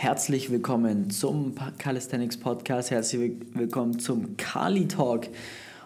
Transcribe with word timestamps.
Herzlich 0.00 0.50
willkommen 0.50 1.10
zum 1.10 1.54
Calisthenics 1.76 2.38
Podcast. 2.38 2.90
Herzlich 2.90 3.32
willkommen 3.52 3.98
zum 3.98 4.38
Kali 4.38 4.88
Talk. 4.88 5.26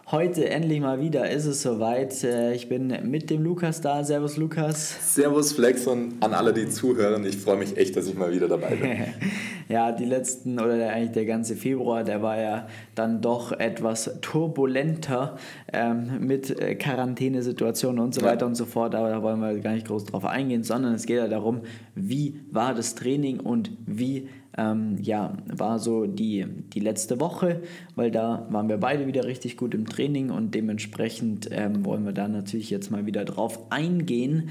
Heute 0.08 0.48
endlich 0.48 0.80
mal 0.80 1.00
wieder 1.00 1.28
ist 1.28 1.46
es 1.46 1.62
soweit. 1.62 2.22
Äh, 2.22 2.54
ich 2.54 2.68
bin 2.68 2.96
mit 3.10 3.28
dem 3.28 3.42
Lukas 3.42 3.80
da. 3.80 4.04
Servus 4.04 4.36
Lukas. 4.36 5.14
Servus 5.16 5.52
Flex 5.54 5.88
und 5.88 6.22
an 6.22 6.32
alle, 6.32 6.52
die 6.52 6.68
zuhören. 6.68 7.26
Ich 7.26 7.38
freue 7.38 7.56
mich 7.56 7.76
echt, 7.76 7.96
dass 7.96 8.06
ich 8.06 8.14
mal 8.14 8.32
wieder 8.32 8.46
dabei 8.46 8.76
bin. 8.76 8.98
ja, 9.68 9.92
die 9.92 10.04
letzten 10.04 10.58
oder 10.58 10.76
der, 10.76 10.92
eigentlich 10.92 11.12
der 11.12 11.26
ganze 11.26 11.56
Februar, 11.56 12.04
der 12.04 12.22
war 12.22 12.40
ja 12.40 12.66
dann 12.94 13.20
doch 13.20 13.52
etwas 13.52 14.18
turbulenter 14.20 15.36
ähm, 15.72 16.26
mit 16.26 16.50
äh, 16.60 16.74
Quarantänesituationen 16.74 18.02
und 18.02 18.14
so 18.14 18.20
ja. 18.20 18.28
weiter 18.28 18.46
und 18.46 18.54
so 18.54 18.64
fort. 18.64 18.94
Aber 18.94 19.10
da 19.10 19.22
wollen 19.22 19.40
wir 19.40 19.58
gar 19.60 19.72
nicht 19.72 19.86
groß 19.86 20.04
drauf 20.04 20.24
eingehen, 20.24 20.64
sondern 20.64 20.94
es 20.94 21.06
geht 21.06 21.18
ja 21.18 21.28
darum, 21.28 21.62
wie 21.94 22.40
war 22.50 22.74
das 22.74 22.94
Training 22.94 23.40
und 23.40 23.70
wie 23.86 24.28
ähm, 24.56 24.98
ja, 25.00 25.36
war 25.46 25.78
so 25.78 26.06
die, 26.06 26.46
die 26.72 26.80
letzte 26.80 27.20
Woche, 27.20 27.62
weil 27.96 28.10
da 28.10 28.46
waren 28.50 28.68
wir 28.68 28.76
beide 28.76 29.06
wieder 29.06 29.24
richtig 29.24 29.56
gut 29.56 29.74
im 29.74 29.86
Training 29.86 30.30
und 30.30 30.54
dementsprechend 30.54 31.48
ähm, 31.50 31.84
wollen 31.84 32.04
wir 32.04 32.12
da 32.12 32.28
natürlich 32.28 32.70
jetzt 32.70 32.90
mal 32.90 33.06
wieder 33.06 33.24
drauf 33.24 33.60
eingehen, 33.70 34.50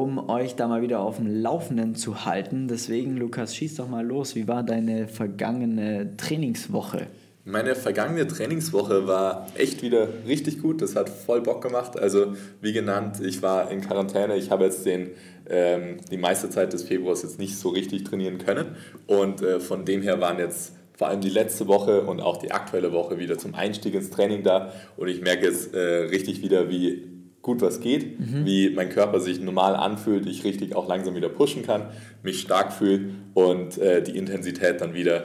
um 0.00 0.28
euch 0.28 0.56
da 0.56 0.68
mal 0.68 0.82
wieder 0.82 1.00
auf 1.00 1.16
dem 1.16 1.42
Laufenden 1.42 1.94
zu 1.94 2.24
halten. 2.24 2.68
Deswegen, 2.68 3.16
Lukas, 3.16 3.54
schieß 3.54 3.76
doch 3.76 3.88
mal 3.88 4.06
los. 4.06 4.34
Wie 4.34 4.48
war 4.48 4.62
deine 4.62 5.08
vergangene 5.08 6.16
Trainingswoche? 6.16 7.06
Meine 7.44 7.74
vergangene 7.74 8.26
Trainingswoche 8.26 9.06
war 9.06 9.46
echt 9.54 9.80
wieder 9.82 10.08
richtig 10.26 10.60
gut. 10.60 10.82
Das 10.82 10.94
hat 10.94 11.08
voll 11.08 11.40
Bock 11.40 11.62
gemacht. 11.62 11.98
Also, 11.98 12.34
wie 12.60 12.74
genannt, 12.74 13.20
ich 13.22 13.40
war 13.40 13.70
in 13.70 13.80
Quarantäne. 13.80 14.36
Ich 14.36 14.50
habe 14.50 14.64
jetzt 14.64 14.84
den, 14.84 15.10
ähm, 15.48 15.96
die 16.10 16.18
meiste 16.18 16.50
Zeit 16.50 16.74
des 16.74 16.82
Februars 16.82 17.22
jetzt 17.22 17.38
nicht 17.38 17.56
so 17.56 17.70
richtig 17.70 18.04
trainieren 18.04 18.36
können. 18.36 18.76
Und 19.06 19.40
äh, 19.40 19.60
von 19.60 19.86
dem 19.86 20.02
her 20.02 20.20
waren 20.20 20.38
jetzt 20.38 20.74
vor 20.94 21.08
allem 21.08 21.20
die 21.20 21.30
letzte 21.30 21.68
Woche 21.68 22.02
und 22.02 22.20
auch 22.20 22.36
die 22.36 22.50
aktuelle 22.50 22.92
Woche 22.92 23.18
wieder 23.18 23.38
zum 23.38 23.54
Einstieg 23.54 23.94
ins 23.94 24.10
Training 24.10 24.42
da. 24.42 24.72
Und 24.96 25.08
ich 25.08 25.22
merke 25.22 25.46
jetzt 25.46 25.72
äh, 25.72 25.78
richtig 25.78 26.42
wieder, 26.42 26.68
wie 26.68 27.17
gut 27.42 27.62
was 27.62 27.80
geht, 27.80 28.18
mhm. 28.18 28.44
wie 28.44 28.70
mein 28.70 28.90
Körper 28.90 29.20
sich 29.20 29.40
normal 29.40 29.76
anfühlt, 29.76 30.26
ich 30.26 30.44
richtig 30.44 30.74
auch 30.74 30.88
langsam 30.88 31.14
wieder 31.14 31.28
pushen 31.28 31.62
kann, 31.62 31.86
mich 32.22 32.40
stark 32.40 32.72
fühle 32.72 33.10
und 33.34 33.78
äh, 33.78 34.02
die 34.02 34.16
Intensität 34.16 34.80
dann 34.80 34.94
wieder 34.94 35.24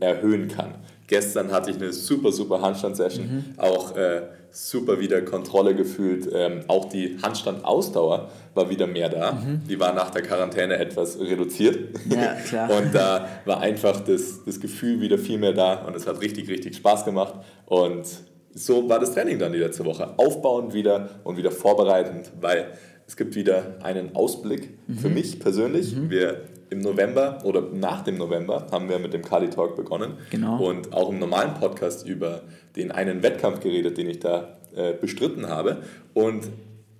erhöhen 0.00 0.48
kann. 0.48 0.74
Gestern 1.06 1.50
hatte 1.50 1.70
ich 1.70 1.76
eine 1.76 1.92
super, 1.92 2.32
super 2.32 2.62
Handstand-Session, 2.62 3.26
mhm. 3.26 3.44
auch 3.58 3.96
äh, 3.96 4.22
super 4.50 5.00
wieder 5.00 5.22
Kontrolle 5.22 5.74
gefühlt. 5.74 6.28
Ähm, 6.32 6.60
auch 6.68 6.86
die 6.88 7.18
Handstand-Ausdauer 7.22 8.30
war 8.54 8.70
wieder 8.70 8.86
mehr 8.86 9.08
da. 9.08 9.32
Mhm. 9.32 9.62
Die 9.68 9.80
war 9.80 9.92
nach 9.92 10.10
der 10.10 10.22
Quarantäne 10.22 10.76
etwas 10.76 11.18
reduziert. 11.18 11.98
Ja, 12.08 12.34
klar. 12.34 12.70
und 12.78 12.94
da 12.94 13.28
war 13.44 13.60
einfach 13.60 14.00
das, 14.00 14.44
das 14.44 14.60
Gefühl 14.60 15.00
wieder 15.00 15.18
viel 15.18 15.38
mehr 15.38 15.52
da 15.52 15.84
und 15.86 15.96
es 15.96 16.06
hat 16.06 16.20
richtig, 16.20 16.48
richtig 16.48 16.76
Spaß 16.76 17.04
gemacht. 17.04 17.34
Und 17.66 18.06
so 18.54 18.88
war 18.88 18.98
das 18.98 19.12
Training 19.14 19.38
dann 19.38 19.52
die 19.52 19.58
letzte 19.58 19.84
Woche. 19.84 20.18
Aufbauend 20.18 20.74
wieder 20.74 21.20
und 21.24 21.36
wieder 21.36 21.50
vorbereitend, 21.50 22.32
weil 22.40 22.72
es 23.06 23.16
gibt 23.16 23.34
wieder 23.34 23.76
einen 23.82 24.14
Ausblick 24.14 24.78
mhm. 24.86 24.98
für 24.98 25.08
mich 25.08 25.40
persönlich. 25.40 25.94
Mhm. 25.94 26.10
Wir 26.10 26.42
im 26.70 26.78
November 26.78 27.38
oder 27.44 27.60
nach 27.72 28.02
dem 28.02 28.16
November 28.16 28.66
haben 28.70 28.88
wir 28.88 28.98
mit 28.98 29.12
dem 29.12 29.22
Kali 29.22 29.50
Talk 29.50 29.76
begonnen. 29.76 30.14
Genau. 30.30 30.64
Und 30.64 30.92
auch 30.92 31.10
im 31.10 31.18
normalen 31.18 31.54
Podcast 31.54 32.06
über 32.06 32.42
den 32.76 32.90
einen 32.90 33.22
Wettkampf 33.22 33.60
geredet, 33.60 33.98
den 33.98 34.08
ich 34.08 34.20
da 34.20 34.56
äh, 34.74 34.94
bestritten 34.94 35.48
habe. 35.48 35.82
Und 36.14 36.48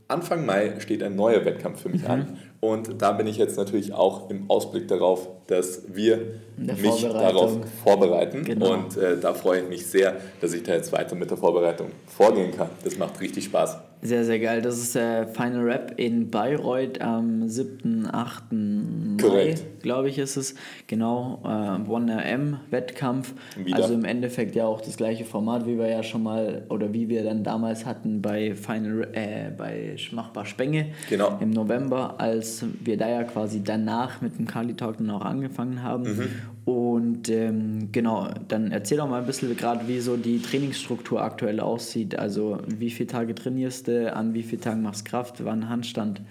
Anfang 0.09 0.45
Mai 0.45 0.75
steht 0.81 1.03
ein 1.03 1.17
neuer 1.17 1.45
Wettkampf 1.47 1.81
für 1.81 1.89
mich 1.89 2.03
mhm. 2.03 2.11
an. 2.11 2.39
Und 2.65 3.03
da 3.03 3.11
bin 3.11 3.27
ich 3.27 3.39
jetzt 3.39 3.57
natürlich 3.57 3.93
auch 3.93 4.31
im 4.31 4.49
Ausblick 4.49 4.87
darauf, 4.87 5.29
dass 5.49 5.83
wir 5.93 6.37
mich 6.57 7.03
darauf 7.03 7.59
vorbereiten. 7.83 8.45
Genau. 8.45 8.75
Und 8.75 8.97
äh, 8.97 9.19
da 9.19 9.35
freue 9.35 9.63
ich 9.63 9.69
mich 9.69 9.87
sehr, 9.89 10.17
dass 10.41 10.53
ich 10.53 10.63
da 10.63 10.73
jetzt 10.75 10.93
weiter 10.93 11.17
mit 11.17 11.29
der 11.29 11.39
Vorbereitung 11.39 11.89
vorgehen 12.07 12.53
kann. 12.53 12.71
Das 12.85 12.97
macht 12.97 13.21
richtig 13.21 13.47
Spaß. 13.47 13.79
Sehr, 14.05 14.25
sehr 14.25 14.41
geil. 14.41 14.63
Das 14.63 14.79
ist 14.79 14.97
der 14.97 15.29
Final 15.29 15.63
Rap 15.63 15.95
in 15.97 16.29
Bayreuth 16.29 17.01
am 17.01 17.49
7., 17.49 18.09
8. 18.13 18.43
Mai, 18.51 19.55
glaube 19.81 20.09
ich, 20.09 20.19
ist 20.19 20.37
es. 20.37 20.57
Genau, 20.89 21.41
äh, 21.45 21.47
1RM-Wettkampf. 21.47 23.33
Also 23.71 23.95
im 23.95 24.05
Endeffekt 24.05 24.57
ja 24.57 24.67
auch 24.67 24.81
das 24.81 24.97
gleiche 24.97 25.25
Format, 25.25 25.67
wie 25.69 25.79
wir 25.79 25.87
ja 25.87 26.03
schon 26.03 26.25
mal, 26.25 26.65
oder 26.69 26.93
wie 26.93 27.09
wir 27.09 27.23
dann 27.23 27.45
damals 27.45 27.87
hatten 27.87 28.21
bei 28.21 28.57
Final, 28.57 29.09
äh, 29.13 29.53
bei 29.57 29.97
Schmachbar 29.97 30.47
Spenge 30.47 30.87
genau. 31.09 31.39
im 31.41 31.51
November, 31.51 32.17
als 32.19 32.65
wir 32.81 32.97
da 32.97 33.09
ja 33.09 33.23
quasi 33.23 33.63
danach 33.63 34.21
mit 34.21 34.37
dem 34.37 34.49
Kali 34.49 34.75
Talk 34.75 34.99
dann 34.99 35.11
auch 35.11 35.25
angefangen 35.25 35.81
haben. 35.85 36.03
Mhm. 36.03 36.29
Und 36.65 37.29
ähm, 37.29 37.89
genau, 37.91 38.29
dann 38.47 38.71
erzähl 38.71 38.99
doch 38.99 39.09
mal 39.09 39.21
ein 39.21 39.27
bisschen 39.27 39.57
gerade, 39.57 39.89
wie 39.89 39.99
so 39.99 40.17
die 40.17 40.41
Trainingsstruktur 40.41 41.21
aktuell 41.21 41.59
aussieht. 41.59 42.17
Also 42.17 42.59
wie 42.69 42.91
viele 42.91 43.09
Tage 43.09 43.35
trainierst 43.35 43.89
du, 43.89 44.13
an 44.15 44.33
wie 44.35 44.45
vielen 44.45 44.61
Tagen 44.61 44.83
machst 44.83 45.07
du 45.07 45.11
Kraft, 45.11 45.45
wann 45.45 45.69
Handstand? 45.69 46.23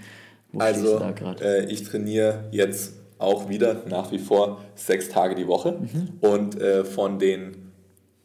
Wo 0.53 0.59
also 0.59 1.01
äh, 1.41 1.65
ich 1.65 1.83
trainiere 1.83 2.45
jetzt 2.51 2.95
auch 3.17 3.49
wieder 3.49 3.83
nach 3.89 4.11
wie 4.11 4.19
vor 4.19 4.61
sechs 4.75 5.09
Tage 5.09 5.35
die 5.35 5.47
Woche 5.47 5.79
mhm. 5.79 6.09
und 6.21 6.59
äh, 6.59 6.83
von 6.83 7.19
den 7.19 7.60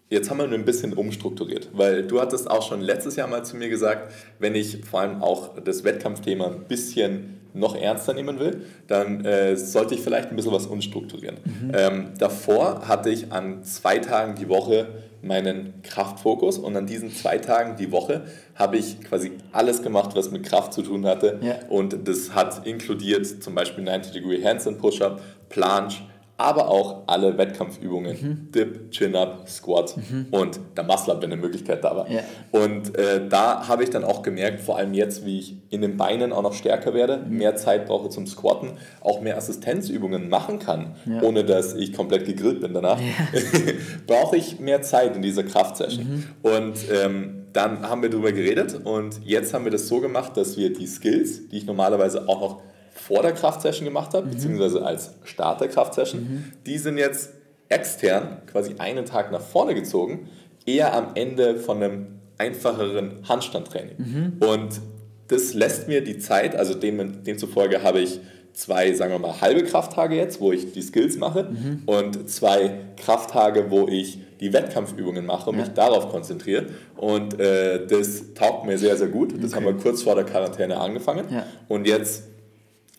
Jetzt 0.09 0.31
haben 0.31 0.39
wir 0.39 0.47
nur 0.47 0.57
ein 0.57 0.65
bisschen 0.65 0.93
umstrukturiert, 0.93 1.71
weil 1.73 2.05
du 2.05 2.21
hattest 2.21 2.49
auch 2.49 2.63
schon 2.67 2.81
letztes 2.81 3.17
Jahr 3.17 3.27
mal 3.27 3.45
zu 3.45 3.57
mir 3.57 3.69
gesagt, 3.69 4.13
wenn 4.39 4.55
ich 4.55 4.85
vor 4.85 5.01
allem 5.01 5.21
auch 5.21 5.59
das 5.59 5.83
Wettkampfthema 5.83 6.47
ein 6.47 6.65
bisschen 6.69 7.41
noch 7.55 7.75
ernster 7.75 8.15
nehmen 8.15 8.39
will, 8.39 8.67
dann 8.87 9.25
äh, 9.25 9.57
sollte 9.57 9.95
ich 9.95 10.03
vielleicht 10.03 10.31
ein 10.31 10.37
bisschen 10.37 10.53
was 10.53 10.67
umstrukturieren. 10.67 11.39
Mhm. 11.45 11.73
Ähm, 11.75 12.09
davor 12.19 12.87
hatte 12.87 13.11
ich 13.11 13.33
an 13.33 13.65
zwei 13.65 13.99
Tagen 13.99 14.37
die 14.37 14.49
Woche 14.49 14.89
meinen 15.23 15.83
Kraftfokus 15.83 16.59
und 16.59 16.77
an 16.77 16.87
diesen 16.87 17.13
zwei 17.13 17.39
Tagen 17.39 17.77
die 17.77 17.91
Woche 17.91 18.23
habe 18.55 18.77
ich 18.77 19.01
quasi 19.01 19.33
alles 19.51 19.83
gemacht, 19.83 20.11
was 20.15 20.31
mit 20.31 20.45
Kraft 20.45 20.73
zu 20.73 20.83
tun 20.83 21.05
hatte. 21.07 21.41
Ja. 21.43 21.57
Und 21.69 22.07
das 22.07 22.35
hat 22.35 22.67
inkludiert 22.67 23.43
zum 23.43 23.55
Beispiel 23.55 23.83
90 23.83 24.13
Degree 24.13 24.45
Handstand 24.45 24.79
Push-Up, 24.79 25.21
Planche, 25.49 26.03
aber 26.39 26.69
auch 26.69 27.05
alle 27.07 27.39
Wettkampfübungen, 27.39 28.17
mhm. 28.21 28.53
Dip, 28.53 28.91
Chin-Up, 28.91 29.49
Squat 29.49 29.97
mhm. 29.97 30.27
und 30.31 30.61
der 30.77 30.85
Muscle-Up, 30.85 31.23
wenn 31.23 31.33
eine 31.33 31.41
Möglichkeit 31.41 31.83
da 31.83 31.97
war. 31.97 32.11
Ja. 32.11 32.21
Und 32.53 32.97
äh, 32.97 33.27
da 33.27 33.67
habe 33.69 33.85
ich 33.85 33.91
dann 33.91 34.05
auch 34.05 34.23
gemerkt, 34.23 34.61
vor 34.61 34.77
allem 34.77 34.93
jetzt, 34.93 35.25
wie 35.25 35.39
ich 35.39 35.57
in 35.71 35.81
den 35.81 35.97
Beinen 35.97 36.33
auch 36.33 36.43
noch 36.43 36.53
stärker 36.53 36.93
werde, 36.93 37.19
mhm. 37.19 37.39
mehr 37.39 37.57
Zeit 37.57 37.87
brauche 37.87 38.11
zum 38.11 38.27
Squatten, 38.27 38.73
auch 39.01 39.23
mehr 39.23 39.39
Assistenzübungen 39.39 40.29
machen 40.29 40.59
kann, 40.59 40.95
ja. 41.07 41.23
ohne 41.23 41.45
dass 41.45 41.75
ich 41.75 41.95
komplett 41.95 42.27
gegrillt 42.27 42.61
bin 42.61 42.75
danach, 42.75 43.01
ja. 43.01 43.07
brauche 44.07 44.37
ich 44.37 44.61
mehr 44.61 44.83
Zeit 44.83 45.17
in 45.17 45.23
dieser 45.23 45.43
Kraftsession. 45.43 46.07
Mhm. 46.07 46.25
Und 46.43 46.77
ähm, 46.93 47.47
dann 47.55 47.89
haben 47.89 48.03
wir 48.03 48.11
darüber 48.11 48.33
geredet 48.33 48.79
und 48.85 49.21
jetzt 49.25 49.55
haben 49.55 49.65
wir 49.65 49.73
das 49.73 49.89
so 49.89 50.01
gemacht, 50.01 50.37
dass 50.37 50.59
wir 50.59 50.75
die 50.75 50.87
Skills, 50.87 51.49
die 51.49 51.57
ich 51.57 51.67
normalerweise 51.67 52.29
auch 52.29 52.41
noch 52.41 52.63
vor 53.07 53.23
der 53.23 53.33
Kraftsession 53.33 53.85
gemacht 53.85 54.15
habe, 54.15 54.27
mhm. 54.27 54.31
beziehungsweise 54.31 54.85
als 54.85 55.15
Start 55.25 55.61
der 55.61 55.69
Kraftsession, 55.69 56.21
mhm. 56.21 56.45
die 56.67 56.79
sind 56.79 56.99
jetzt 56.99 57.31
extern 57.69 58.43
quasi 58.51 58.75
einen 58.79 59.05
Tag 59.07 59.31
nach 59.33 59.41
vorne 59.41 59.75
gezogen, 59.75 60.29
eher 60.65 60.95
am 60.95 61.11
Ende 61.15 61.57
von 61.57 61.83
einem 61.83 62.07
einfacheren 62.39 63.29
Handstandtraining. 63.29 63.97
Mhm. 63.99 64.33
Und 64.47 64.81
das 65.29 65.55
lässt 65.55 65.89
mir 65.89 66.03
die 66.03 66.19
Zeit, 66.19 66.57
also 66.57 66.75
dem, 66.75 67.23
demzufolge 67.25 67.83
habe 67.83 68.01
ich 68.01 68.21
zwei, 68.53 68.93
sagen 68.95 69.13
wir 69.13 69.19
mal, 69.19 69.41
halbe 69.41 69.65
Krafttage 69.65 70.17
jetzt, 70.17 70.41
wo 70.41 70.51
ich 70.51 70.73
die 70.73 70.83
Skills 70.83 71.19
mache 71.19 71.45
mhm. 71.45 71.83
und 71.87 72.29
zwei 72.31 72.79
Krafttage, 72.97 73.71
wo 73.71 73.87
ich 73.87 74.19
die 74.41 74.53
Wettkampfübungen 74.53 75.27
mache 75.27 75.51
und 75.51 75.57
ja. 75.57 75.65
mich 75.65 75.75
darauf 75.75 76.11
konzentriere. 76.11 76.67
Und 76.97 77.39
äh, 77.39 77.87
das 77.87 78.35
taugt 78.35 78.67
mir 78.67 78.79
sehr, 78.79 78.97
sehr 78.97 79.09
gut. 79.09 79.33
Das 79.33 79.53
okay. 79.53 79.57
haben 79.57 79.65
wir 79.65 79.83
kurz 79.83 80.03
vor 80.03 80.15
der 80.15 80.25
Quarantäne 80.25 80.79
angefangen. 80.79 81.27
Ja. 81.31 81.47
Und 81.69 81.87
jetzt 81.87 82.25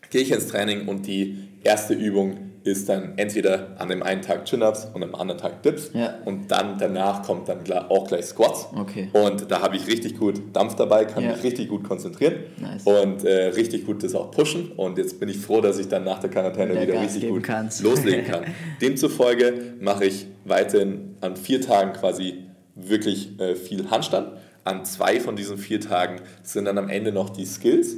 gehe 0.10 0.22
ich 0.22 0.32
ins 0.32 0.48
Training 0.48 0.88
und 0.88 1.08
die 1.08 1.38
erste 1.64 1.94
Übung 1.94 2.48
ist 2.68 2.90
dann 2.90 3.14
entweder 3.18 3.76
an 3.78 3.88
dem 3.88 4.04
einen 4.04 4.22
Tag 4.22 4.46
Chin-Ups 4.46 4.90
und 4.94 5.02
am 5.02 5.16
anderen 5.16 5.40
Tag 5.40 5.64
Dips 5.64 5.92
ja. 5.94 6.16
und 6.26 6.52
dann 6.52 6.78
danach 6.78 7.24
kommt 7.24 7.48
dann 7.48 7.60
auch 7.90 8.08
gleich 8.08 8.26
Squats 8.26 8.68
okay. 8.76 9.10
und 9.14 9.50
da 9.50 9.62
habe 9.62 9.78
ich 9.78 9.88
richtig 9.88 10.18
gut 10.18 10.42
Dampf 10.54 10.76
dabei, 10.76 11.06
kann 11.06 11.24
ja. 11.24 11.32
mich 11.32 11.44
richtig 11.44 11.70
gut 11.70 11.84
konzentrieren 11.84 12.36
nice. 12.58 12.84
und 12.84 13.24
äh, 13.24 13.48
richtig 13.48 13.86
gut 13.86 14.04
das 14.04 14.16
auch 14.16 14.32
pushen 14.32 14.74
und 14.76 14.98
jetzt 14.98 15.20
bin 15.20 15.30
ich 15.30 15.38
froh, 15.38 15.62
dass 15.62 15.80
ich 15.80 15.88
dann 15.88 16.04
nach 16.04 16.20
der 16.20 16.30
Quarantäne 16.30 16.74
der 16.74 16.84
wieder 16.84 16.94
Gas 16.94 17.04
richtig 17.04 17.30
gut 17.30 17.44
kannst. 17.44 17.82
loslegen 17.82 18.26
kann. 18.26 18.44
Demzufolge 18.82 19.54
mache 19.80 20.06
ich 20.06 20.28
weiterhin 20.44 21.16
an 21.22 21.38
vier 21.38 21.62
Tagen 21.62 21.94
quasi 21.94 22.44
wirklich 22.76 23.40
äh, 23.40 23.56
viel 23.56 23.90
Handstand. 23.90 24.30
An 24.64 24.84
zwei 24.84 25.22
von 25.22 25.38
diesen 25.38 25.58
vier 25.58 25.80
Tagen 25.80 26.18
sind 26.44 26.66
dann 26.66 26.78
am 26.78 26.90
Ende 26.90 27.14
noch 27.14 27.30
die 27.30 27.46
Skills 27.46 27.96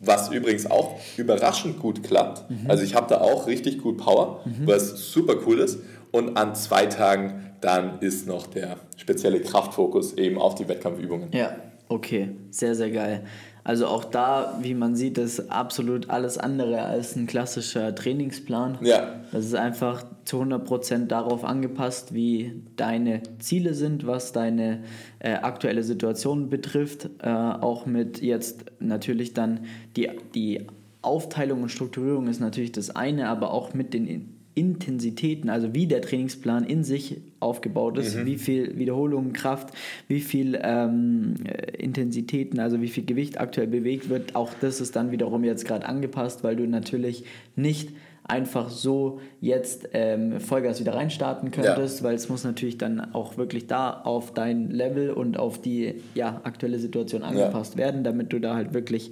was 0.00 0.30
übrigens 0.30 0.68
auch 0.70 0.98
überraschend 1.16 1.78
gut 1.78 2.02
klappt. 2.02 2.50
Mhm. 2.50 2.70
Also 2.70 2.82
ich 2.82 2.94
habe 2.94 3.06
da 3.08 3.20
auch 3.20 3.46
richtig 3.46 3.78
gut 3.78 3.98
Power, 3.98 4.40
mhm. 4.44 4.66
was 4.66 5.12
super 5.12 5.36
cool 5.46 5.60
ist. 5.60 5.78
Und 6.10 6.36
an 6.36 6.54
zwei 6.54 6.86
Tagen 6.86 7.52
dann 7.60 8.00
ist 8.00 8.26
noch 8.26 8.46
der 8.46 8.78
spezielle 8.96 9.40
Kraftfokus 9.40 10.14
eben 10.14 10.38
auf 10.38 10.54
die 10.54 10.66
Wettkampfübungen. 10.66 11.28
Ja. 11.32 11.54
Okay, 11.90 12.30
sehr, 12.50 12.76
sehr 12.76 12.92
geil. 12.92 13.24
Also 13.64 13.88
auch 13.88 14.04
da, 14.04 14.60
wie 14.62 14.74
man 14.74 14.94
sieht, 14.94 15.18
ist 15.18 15.50
absolut 15.50 16.08
alles 16.08 16.38
andere 16.38 16.82
als 16.82 17.16
ein 17.16 17.26
klassischer 17.26 17.92
Trainingsplan. 17.96 18.78
Ja. 18.80 19.16
Das 19.32 19.44
ist 19.44 19.56
einfach 19.56 20.04
zu 20.24 20.40
100% 20.40 21.08
darauf 21.08 21.44
angepasst, 21.44 22.14
wie 22.14 22.62
deine 22.76 23.22
Ziele 23.40 23.74
sind, 23.74 24.06
was 24.06 24.30
deine 24.30 24.84
äh, 25.18 25.32
aktuelle 25.32 25.82
Situation 25.82 26.48
betrifft. 26.48 27.10
Äh, 27.18 27.28
auch 27.28 27.86
mit 27.86 28.22
jetzt 28.22 28.66
natürlich 28.78 29.34
dann 29.34 29.66
die, 29.96 30.08
die 30.32 30.68
Aufteilung 31.02 31.62
und 31.62 31.70
Strukturierung 31.70 32.28
ist 32.28 32.38
natürlich 32.38 32.70
das 32.70 32.94
eine, 32.94 33.28
aber 33.28 33.52
auch 33.52 33.74
mit 33.74 33.94
den 33.94 34.39
Intensitäten, 34.54 35.48
also 35.48 35.74
wie 35.74 35.86
der 35.86 36.02
Trainingsplan 36.02 36.64
in 36.64 36.82
sich 36.84 37.18
aufgebaut 37.38 37.98
ist, 37.98 38.16
mhm. 38.16 38.26
wie 38.26 38.38
viel 38.38 38.78
Wiederholungen, 38.78 39.32
Kraft, 39.32 39.70
wie 40.08 40.20
viel 40.20 40.58
ähm, 40.62 41.34
Intensitäten, 41.78 42.58
also 42.58 42.82
wie 42.82 42.88
viel 42.88 43.04
Gewicht 43.04 43.40
aktuell 43.40 43.68
bewegt 43.68 44.08
wird, 44.08 44.34
auch 44.34 44.50
das 44.60 44.80
ist 44.80 44.96
dann 44.96 45.12
wiederum 45.12 45.44
jetzt 45.44 45.66
gerade 45.66 45.86
angepasst, 45.86 46.42
weil 46.42 46.56
du 46.56 46.66
natürlich 46.66 47.24
nicht 47.56 47.90
einfach 48.24 48.70
so 48.70 49.20
jetzt 49.40 49.88
ähm, 49.92 50.40
Vollgas 50.40 50.80
wieder 50.80 50.94
reinstarten 50.94 51.50
könntest, 51.50 52.00
ja. 52.00 52.04
weil 52.04 52.14
es 52.14 52.28
muss 52.28 52.44
natürlich 52.44 52.78
dann 52.78 53.12
auch 53.12 53.36
wirklich 53.36 53.66
da 53.66 53.90
auf 53.90 54.32
dein 54.32 54.70
Level 54.70 55.10
und 55.10 55.38
auf 55.38 55.60
die 55.60 56.00
ja, 56.14 56.40
aktuelle 56.44 56.78
Situation 56.78 57.22
angepasst 57.22 57.74
ja. 57.74 57.78
werden, 57.78 58.04
damit 58.04 58.32
du 58.32 58.38
da 58.38 58.54
halt 58.54 58.72
wirklich 58.72 59.10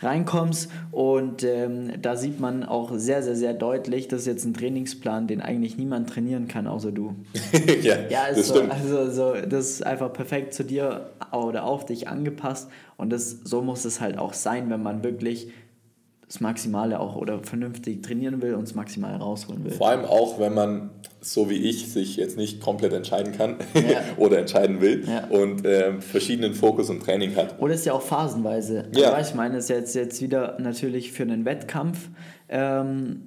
reinkommst. 0.00 0.70
Und 0.90 1.42
ähm, 1.42 1.92
da 2.00 2.16
sieht 2.16 2.40
man 2.40 2.64
auch 2.64 2.92
sehr, 2.94 3.22
sehr, 3.22 3.36
sehr 3.36 3.54
deutlich, 3.54 4.08
das 4.08 4.20
ist 4.20 4.26
jetzt 4.26 4.44
ein 4.44 4.54
Trainingsplan, 4.54 5.26
den 5.26 5.40
eigentlich 5.40 5.78
niemand 5.78 6.10
trainieren 6.10 6.48
kann, 6.48 6.66
außer 6.66 6.92
du. 6.92 7.14
ja, 7.82 7.96
ja 8.08 8.24
das 8.34 8.48
so, 8.48 8.56
stimmt. 8.56 8.72
Also 8.72 9.10
so, 9.10 9.34
das 9.48 9.70
ist 9.70 9.86
einfach 9.86 10.12
perfekt 10.12 10.54
zu 10.54 10.64
dir 10.64 11.10
oder 11.32 11.64
auf 11.64 11.86
dich 11.86 12.08
angepasst. 12.08 12.68
Und 12.96 13.10
das, 13.10 13.30
so 13.44 13.62
muss 13.62 13.84
es 13.84 14.00
halt 14.00 14.18
auch 14.18 14.34
sein, 14.34 14.68
wenn 14.70 14.82
man 14.82 15.02
wirklich 15.02 15.48
das 16.30 16.40
Maximale 16.40 17.00
auch 17.00 17.16
oder 17.16 17.42
vernünftig 17.42 18.04
trainieren 18.04 18.40
will 18.40 18.54
und 18.54 18.62
das 18.62 18.76
Maximale 18.76 19.16
rausholen 19.18 19.64
will. 19.64 19.72
Vor 19.72 19.88
allem 19.88 20.04
auch, 20.04 20.38
wenn 20.38 20.54
man, 20.54 20.90
so 21.20 21.50
wie 21.50 21.56
ich, 21.56 21.92
sich 21.92 22.16
jetzt 22.16 22.36
nicht 22.36 22.60
komplett 22.60 22.92
entscheiden 22.92 23.32
kann 23.36 23.56
ja. 23.74 24.00
oder 24.16 24.38
entscheiden 24.38 24.80
will 24.80 25.02
ja. 25.08 25.26
und 25.26 25.66
äh, 25.66 26.00
verschiedenen 26.00 26.54
Fokus 26.54 26.88
und 26.88 27.02
Training 27.02 27.34
hat. 27.34 27.60
Oder 27.60 27.74
ist 27.74 27.84
ja 27.84 27.94
auch 27.94 28.02
phasenweise. 28.02 28.86
Ja. 28.94 29.10
Also, 29.10 29.30
ich 29.30 29.34
meine, 29.34 29.56
es 29.56 29.64
ist 29.64 29.70
jetzt, 29.70 29.94
jetzt 29.96 30.22
wieder 30.22 30.56
natürlich 30.60 31.10
für 31.10 31.24
einen 31.24 31.44
Wettkampf. 31.44 32.08
Ähm, 32.48 33.22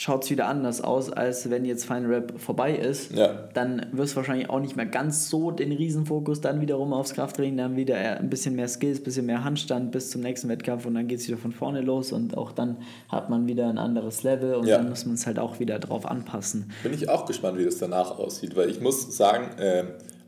schaut 0.00 0.24
es 0.24 0.30
wieder 0.30 0.46
anders 0.48 0.80
aus, 0.80 1.12
als 1.12 1.50
wenn 1.50 1.66
jetzt 1.66 1.84
Final 1.84 2.06
Rap 2.06 2.40
vorbei 2.40 2.74
ist. 2.74 3.14
Ja. 3.14 3.50
Dann 3.52 3.84
wirst 3.92 4.14
du 4.14 4.16
wahrscheinlich 4.16 4.48
auch 4.48 4.58
nicht 4.58 4.74
mehr 4.74 4.86
ganz 4.86 5.28
so 5.28 5.50
den 5.50 5.72
Riesenfokus 5.72 6.40
dann 6.40 6.62
wiederum 6.62 6.94
aufs 6.94 7.12
Krafttraining, 7.12 7.58
dann 7.58 7.76
wieder 7.76 7.98
ein 7.98 8.30
bisschen 8.30 8.56
mehr 8.56 8.66
Skills, 8.66 9.00
ein 9.00 9.04
bisschen 9.04 9.26
mehr 9.26 9.44
Handstand 9.44 9.92
bis 9.92 10.08
zum 10.08 10.22
nächsten 10.22 10.48
Wettkampf 10.48 10.86
und 10.86 10.94
dann 10.94 11.06
geht 11.06 11.20
es 11.20 11.28
wieder 11.28 11.36
von 11.36 11.52
vorne 11.52 11.82
los 11.82 12.12
und 12.12 12.34
auch 12.38 12.52
dann 12.52 12.78
hat 13.10 13.28
man 13.28 13.46
wieder 13.46 13.68
ein 13.68 13.76
anderes 13.76 14.22
Level 14.22 14.54
und 14.54 14.66
ja. 14.66 14.78
dann 14.78 14.88
muss 14.88 15.04
man 15.04 15.16
es 15.16 15.26
halt 15.26 15.38
auch 15.38 15.60
wieder 15.60 15.78
drauf 15.78 16.06
anpassen. 16.06 16.72
Bin 16.82 16.94
ich 16.94 17.10
auch 17.10 17.26
gespannt, 17.26 17.58
wie 17.58 17.66
das 17.66 17.76
danach 17.76 18.18
aussieht, 18.18 18.56
weil 18.56 18.70
ich 18.70 18.80
muss 18.80 19.14
sagen, 19.14 19.50
äh, 19.58 19.84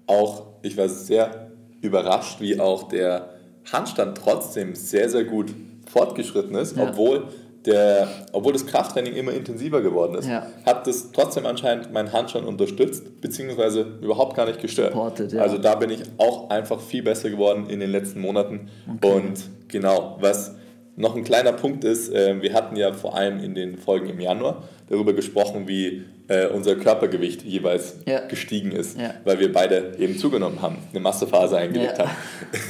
auch 0.06 0.48
ich 0.60 0.76
war 0.76 0.90
sehr 0.90 1.50
überrascht, 1.80 2.42
wie 2.42 2.60
auch 2.60 2.88
der 2.88 3.30
Handstand 3.72 4.18
trotzdem 4.18 4.74
sehr, 4.74 5.08
sehr 5.08 5.24
gut 5.24 5.54
fortgeschritten 5.90 6.56
ist, 6.56 6.76
ja. 6.76 6.90
obwohl 6.90 7.28
der, 7.66 8.08
obwohl 8.32 8.52
das 8.52 8.66
Krafttraining 8.66 9.14
immer 9.14 9.32
intensiver 9.32 9.80
geworden 9.82 10.14
ist, 10.16 10.28
ja. 10.28 10.46
hat 10.66 10.86
das 10.86 11.12
trotzdem 11.12 11.46
anscheinend 11.46 11.92
mein 11.92 12.12
Handstand 12.12 12.46
unterstützt, 12.46 13.20
beziehungsweise 13.20 13.98
überhaupt 14.00 14.36
gar 14.36 14.46
nicht 14.46 14.60
gestört. 14.60 14.92
Supported, 14.92 15.32
ja. 15.32 15.42
Also 15.42 15.58
da 15.58 15.76
bin 15.76 15.90
ich 15.90 16.02
auch 16.18 16.50
einfach 16.50 16.80
viel 16.80 17.02
besser 17.02 17.30
geworden 17.30 17.66
in 17.68 17.80
den 17.80 17.90
letzten 17.90 18.20
Monaten. 18.20 18.68
Okay. 18.96 19.14
Und 19.14 19.44
genau, 19.68 20.16
was 20.20 20.56
noch 20.96 21.16
ein 21.16 21.24
kleiner 21.24 21.52
Punkt 21.52 21.84
ist, 21.84 22.12
äh, 22.12 22.42
wir 22.42 22.52
hatten 22.52 22.76
ja 22.76 22.92
vor 22.92 23.16
allem 23.16 23.38
in 23.42 23.54
den 23.54 23.78
Folgen 23.78 24.08
im 24.08 24.20
Januar 24.20 24.64
darüber 24.88 25.12
gesprochen, 25.12 25.68
wie 25.68 26.02
äh, 26.28 26.46
unser 26.48 26.76
Körpergewicht 26.76 27.42
jeweils 27.42 27.96
ja. 28.06 28.20
gestiegen 28.26 28.72
ist, 28.72 28.98
ja. 28.98 29.14
weil 29.24 29.38
wir 29.38 29.52
beide 29.52 29.96
eben 29.98 30.18
zugenommen 30.18 30.60
haben, 30.60 30.78
eine 30.90 31.00
Massephase 31.00 31.56
eingelegt 31.56 31.98
haben. 31.98 32.10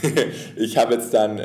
ich 0.56 0.76
habe 0.76 0.94
jetzt 0.94 1.14
dann... 1.14 1.40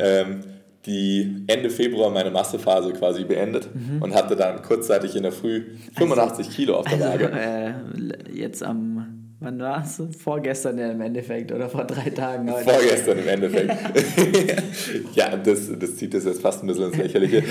Die 0.87 1.43
Ende 1.47 1.69
Februar 1.69 2.09
meine 2.09 2.31
Massephase 2.31 2.93
quasi 2.93 3.25
beendet 3.25 3.67
mhm. 3.75 4.01
und 4.01 4.15
hatte 4.15 4.37
dann 4.37 4.61
kurzzeitig 4.61 5.17
in 5.17 5.23
der 5.23 5.33
Früh 5.33 5.65
85 5.97 6.45
also, 6.45 6.55
Kilo 6.55 6.75
auf 6.77 6.85
der 6.85 6.93
also, 6.93 7.25
Waage. 7.25 7.31
Äh, 7.37 8.33
jetzt 8.33 8.63
am, 8.63 9.33
wann 9.41 9.59
war 9.59 9.83
es? 9.83 10.01
Vorgestern 10.17 10.77
im 10.77 11.01
Endeffekt 11.01 11.51
oder 11.51 11.67
vor 11.67 11.83
drei 11.83 12.09
Tagen? 12.09 12.49
Heute. 12.49 12.69
Vorgestern 12.69 13.19
im 13.19 13.27
Endeffekt. 13.27 13.75
ja, 15.13 15.35
das, 15.35 15.77
das 15.77 15.97
zieht 15.97 16.13
das 16.13 16.23
jetzt 16.23 16.41
fast 16.41 16.63
ein 16.63 16.67
bisschen 16.67 16.85
ins 16.85 16.97
Lächerliche. 16.97 17.43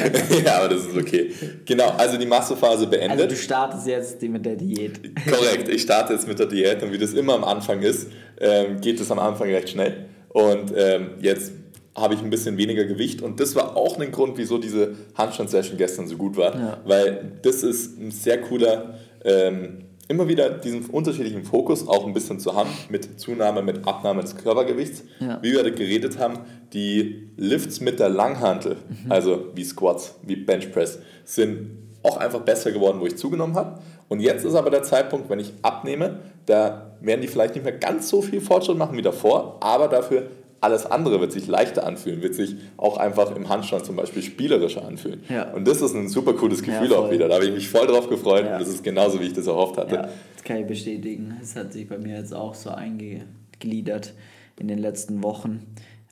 ja, 0.42 0.56
aber 0.56 0.70
das 0.70 0.86
ist 0.86 0.96
okay. 0.96 1.30
Genau, 1.66 1.90
also 1.90 2.16
die 2.16 2.26
Massephase 2.26 2.86
beendet. 2.86 3.18
Also 3.18 3.28
du 3.28 3.36
startest 3.36 3.86
jetzt 3.86 4.22
mit 4.22 4.46
der 4.46 4.56
Diät. 4.56 4.98
Korrekt, 5.26 5.68
ich 5.68 5.82
starte 5.82 6.14
jetzt 6.14 6.26
mit 6.26 6.38
der 6.38 6.46
Diät 6.46 6.82
und 6.82 6.90
wie 6.90 6.98
das 6.98 7.12
immer 7.12 7.34
am 7.34 7.44
Anfang 7.44 7.82
ist, 7.82 8.10
ähm, 8.40 8.80
geht 8.80 8.98
es 8.98 9.10
am 9.10 9.18
Anfang 9.18 9.50
recht 9.50 9.68
schnell. 9.68 10.06
Und 10.30 10.72
ähm, 10.76 11.10
jetzt 11.20 11.52
habe 11.96 12.14
ich 12.14 12.22
ein 12.22 12.30
bisschen 12.30 12.58
weniger 12.58 12.84
Gewicht 12.84 13.22
und 13.22 13.40
das 13.40 13.56
war 13.56 13.76
auch 13.76 13.98
ein 13.98 14.12
Grund, 14.12 14.36
wieso 14.36 14.58
diese 14.58 14.94
Handstand-Session 15.14 15.78
gestern 15.78 16.06
so 16.06 16.16
gut 16.16 16.36
war, 16.36 16.54
ja. 16.54 16.78
weil 16.84 17.32
das 17.42 17.62
ist 17.62 17.98
ein 17.98 18.10
sehr 18.10 18.40
cooler, 18.42 18.98
ähm, 19.24 19.78
immer 20.08 20.28
wieder 20.28 20.50
diesen 20.50 20.86
unterschiedlichen 20.86 21.42
Fokus 21.42 21.88
auch 21.88 22.06
ein 22.06 22.12
bisschen 22.12 22.38
zu 22.38 22.54
haben 22.54 22.70
mit 22.90 23.18
Zunahme, 23.18 23.62
mit 23.62 23.88
Abnahme 23.88 24.20
des 24.22 24.36
Körpergewichts. 24.36 25.02
Ja. 25.18 25.40
Wie 25.42 25.52
wir 25.52 25.64
da 25.64 25.70
geredet 25.70 26.18
haben, 26.18 26.40
die 26.72 27.30
Lifts 27.36 27.80
mit 27.80 27.98
der 27.98 28.10
Langhantel, 28.10 28.76
mhm. 28.88 29.10
also 29.10 29.46
wie 29.54 29.64
Squats, 29.64 30.14
wie 30.22 30.36
Benchpress, 30.36 31.00
sind 31.24 31.70
auch 32.02 32.18
einfach 32.18 32.40
besser 32.40 32.70
geworden, 32.70 33.00
wo 33.00 33.06
ich 33.06 33.16
zugenommen 33.16 33.56
habe. 33.56 33.80
Und 34.08 34.20
jetzt 34.20 34.44
ist 34.44 34.54
aber 34.54 34.70
der 34.70 34.84
Zeitpunkt, 34.84 35.28
wenn 35.28 35.40
ich 35.40 35.52
abnehme, 35.62 36.20
da 36.44 36.92
werden 37.00 37.22
die 37.22 37.28
vielleicht 37.28 37.54
nicht 37.54 37.64
mehr 37.64 37.76
ganz 37.76 38.08
so 38.08 38.22
viel 38.22 38.40
Fortschritt 38.40 38.78
machen 38.78 38.96
wie 38.96 39.02
davor, 39.02 39.56
aber 39.60 39.88
dafür 39.88 40.28
alles 40.60 40.86
andere 40.86 41.20
wird 41.20 41.32
sich 41.32 41.46
leichter 41.46 41.86
anfühlen, 41.86 42.22
wird 42.22 42.34
sich 42.34 42.56
auch 42.76 42.96
einfach 42.96 43.34
im 43.34 43.48
Handstand 43.48 43.84
zum 43.84 43.96
Beispiel 43.96 44.22
spielerischer 44.22 44.84
anfühlen. 44.84 45.22
Ja. 45.28 45.52
Und 45.52 45.66
das 45.68 45.80
ist 45.80 45.94
ein 45.94 46.08
super 46.08 46.32
cooles 46.34 46.62
Gefühl 46.62 46.90
ja, 46.90 46.98
auch 46.98 47.10
wieder. 47.10 47.28
Da 47.28 47.36
habe 47.36 47.46
ich 47.46 47.52
mich 47.52 47.68
voll 47.68 47.86
drauf 47.86 48.08
gefreut 48.08 48.44
ja. 48.46 48.54
und 48.54 48.60
das 48.60 48.68
ist 48.68 48.82
genauso, 48.82 49.20
wie 49.20 49.26
ich 49.26 49.32
das 49.32 49.46
erhofft 49.46 49.76
hatte. 49.76 50.08
Das 50.34 50.44
kann 50.44 50.58
ich 50.58 50.66
bestätigen. 50.66 51.36
Es 51.42 51.56
hat 51.56 51.72
sich 51.72 51.88
bei 51.88 51.98
mir 51.98 52.16
jetzt 52.16 52.34
auch 52.34 52.54
so 52.54 52.70
eingegliedert 52.70 54.14
in 54.58 54.68
den 54.68 54.78
letzten 54.78 55.22
Wochen, 55.22 55.66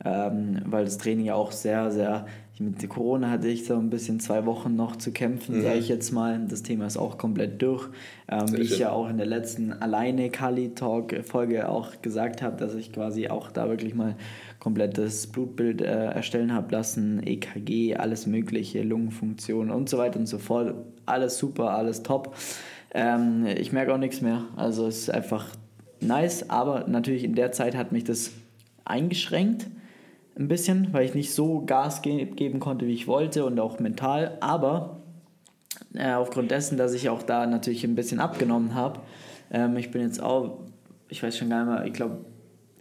ähm, 0.05 0.63
weil 0.67 0.85
das 0.85 0.99
Training 0.99 1.27
ja 1.27 1.35
auch 1.35 1.53
sehr, 1.53 1.91
sehr 1.91 2.27
mit 2.61 2.89
Corona 2.89 3.31
hatte 3.31 3.49
ich 3.49 3.65
so 3.65 3.75
ein 3.75 3.91
bisschen 3.91 4.21
zwei 4.21 4.47
Wochen 4.47 4.77
noch 4.77 4.95
zu 4.95 5.11
kämpfen, 5.11 5.59
mhm. 5.59 5.63
sage 5.63 5.79
ich 5.79 5.89
jetzt 5.89 6.13
mal. 6.13 6.41
Das 6.49 6.63
Thema 6.63 6.87
ist 6.87 6.97
auch 6.97 7.19
komplett 7.19 7.61
durch. 7.61 7.89
Ähm, 8.29 8.47
wie 8.53 8.63
ich 8.63 8.79
ja 8.79 8.91
auch 8.91 9.09
in 9.09 9.17
der 9.17 9.27
letzten 9.27 9.73
alleine 9.73 10.31
Kali 10.31 10.75
Talk 10.75 11.17
Folge 11.25 11.69
auch 11.69 12.01
gesagt 12.01 12.43
habe, 12.43 12.57
dass 12.57 12.77
ich 12.77 12.93
quasi 12.93 13.29
auch 13.29 13.51
da 13.51 13.69
wirklich 13.69 13.97
mal 13.97 14.15
komplettes 14.61 15.27
Blutbild 15.27 15.83
äh, 15.83 16.07
erstellen 16.07 16.55
habe 16.55 16.71
lassen, 16.71 17.27
EKG, 17.27 17.97
alles 17.97 18.27
mögliche, 18.27 18.83
Lungenfunktion 18.83 19.71
und 19.71 19.89
so 19.89 19.99
weiter 19.99 20.21
und 20.21 20.27
so 20.27 20.39
fort. 20.39 20.75
Alles 21.07 21.39
super, 21.39 21.71
alles 21.73 22.05
top. 22.05 22.37
Ähm, 22.93 23.47
ich 23.47 23.73
merke 23.73 23.93
auch 23.93 23.99
nichts 23.99 24.21
mehr. 24.21 24.45
Also 24.55 24.87
es 24.87 25.01
ist 25.01 25.11
einfach 25.11 25.49
nice, 26.01 26.49
aber 26.51 26.87
natürlich 26.87 27.25
in 27.25 27.35
der 27.35 27.51
Zeit 27.51 27.75
hat 27.75 27.91
mich 27.91 28.05
das 28.05 28.31
eingeschränkt 28.85 29.67
ein 30.37 30.49
bisschen, 30.49 30.93
weil 30.93 31.05
ich 31.05 31.15
nicht 31.15 31.33
so 31.33 31.65
Gas 31.65 32.03
ge 32.03 32.25
geben 32.25 32.61
konnte, 32.61 32.87
wie 32.87 32.93
ich 32.93 33.07
wollte 33.07 33.45
und 33.45 33.59
auch 33.61 33.79
mental. 33.79 34.37
Aber 34.41 35.03
äh, 35.95 36.13
aufgrund 36.13 36.51
dessen, 36.51 36.77
dass 36.77 36.93
ich 36.93 37.09
auch 37.09 37.23
da 37.23 37.47
natürlich 37.47 37.85
ein 37.85 37.95
bisschen 37.95 38.21
abgenommen 38.21 38.75
habe, 38.75 39.01
ähm, 39.51 39.77
ich 39.77 39.91
bin 39.91 40.03
jetzt 40.03 40.23
auch, 40.23 40.61
ich 41.09 41.23
weiß 41.23 41.37
schon 41.37 41.51
gar 41.51 41.65
nicht 41.65 41.75
mehr, 41.75 41.87
ich 41.87 41.93
glaube 41.93 42.25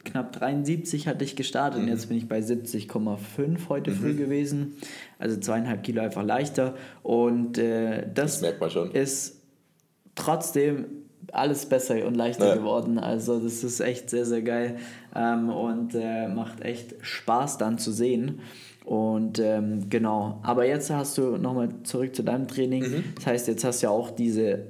knapp 0.03 0.33
73 0.33 1.07
hatte 1.07 1.23
ich 1.23 1.35
gestartet 1.35 1.79
mhm. 1.79 1.85
und 1.85 1.91
jetzt 1.93 2.07
bin 2.07 2.17
ich 2.17 2.27
bei 2.27 2.39
70,5 2.39 3.69
heute 3.69 3.91
mhm. 3.91 3.95
früh 3.95 4.15
gewesen. 4.15 4.75
Also 5.19 5.39
zweieinhalb 5.39 5.83
Kilo 5.83 6.01
einfach 6.01 6.23
leichter. 6.23 6.75
Und 7.03 7.57
äh, 7.57 8.07
das, 8.13 8.41
das 8.41 8.75
ist 8.93 9.41
trotzdem 10.15 11.02
alles 11.33 11.65
besser 11.65 12.05
und 12.05 12.15
leichter 12.15 12.49
ja. 12.49 12.55
geworden. 12.55 12.97
Also 12.99 13.39
das 13.39 13.63
ist 13.63 13.79
echt 13.79 14.09
sehr, 14.09 14.25
sehr 14.25 14.41
geil 14.41 14.77
ähm, 15.15 15.49
und 15.49 15.95
äh, 15.95 16.27
macht 16.27 16.61
echt 16.61 16.95
Spaß 17.01 17.57
dann 17.57 17.77
zu 17.77 17.91
sehen. 17.91 18.39
Und 18.85 19.39
ähm, 19.39 19.89
genau, 19.89 20.39
aber 20.43 20.65
jetzt 20.65 20.89
hast 20.89 21.17
du 21.17 21.37
nochmal 21.37 21.69
zurück 21.83 22.15
zu 22.15 22.23
deinem 22.23 22.47
Training. 22.47 22.83
Mhm. 22.83 23.03
Das 23.15 23.27
heißt, 23.27 23.47
jetzt 23.47 23.63
hast 23.63 23.81
du 23.81 23.87
ja 23.87 23.91
auch 23.91 24.11
diese 24.11 24.67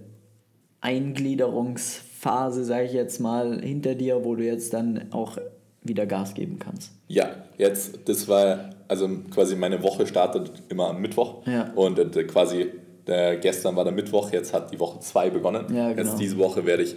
Eingliederungsphase, 0.82 2.64
sage 2.64 2.86
ich 2.86 2.94
jetzt 2.94 3.20
mal, 3.20 3.62
hinter 3.62 3.96
dir, 3.96 4.24
wo 4.24 4.36
du 4.36 4.44
jetzt 4.44 4.74
dann 4.74 5.12
auch 5.12 5.38
wieder 5.82 6.06
Gas 6.06 6.34
geben 6.34 6.60
kannst. 6.60 6.92
Ja, 7.08 7.30
jetzt, 7.58 8.08
das 8.08 8.28
war, 8.28 8.70
also 8.88 9.10
quasi 9.32 9.56
meine 9.56 9.82
Woche 9.84 10.06
startet 10.06 10.52
immer 10.70 10.90
am 10.90 11.02
Mittwoch 11.02 11.46
ja. 11.46 11.72
und 11.76 12.00
äh, 12.00 12.24
quasi 12.24 12.68
der, 13.08 13.38
gestern 13.38 13.76
war 13.76 13.84
der 13.84 13.94
Mittwoch, 13.94 14.32
jetzt 14.32 14.54
hat 14.54 14.72
die 14.72 14.80
Woche 14.80 15.00
2 15.00 15.30
begonnen. 15.30 15.66
Ja, 15.74 15.92
genau. 15.92 16.10
Jetzt 16.10 16.20
diese 16.20 16.38
Woche 16.38 16.66
werde 16.66 16.84
ich 16.84 16.96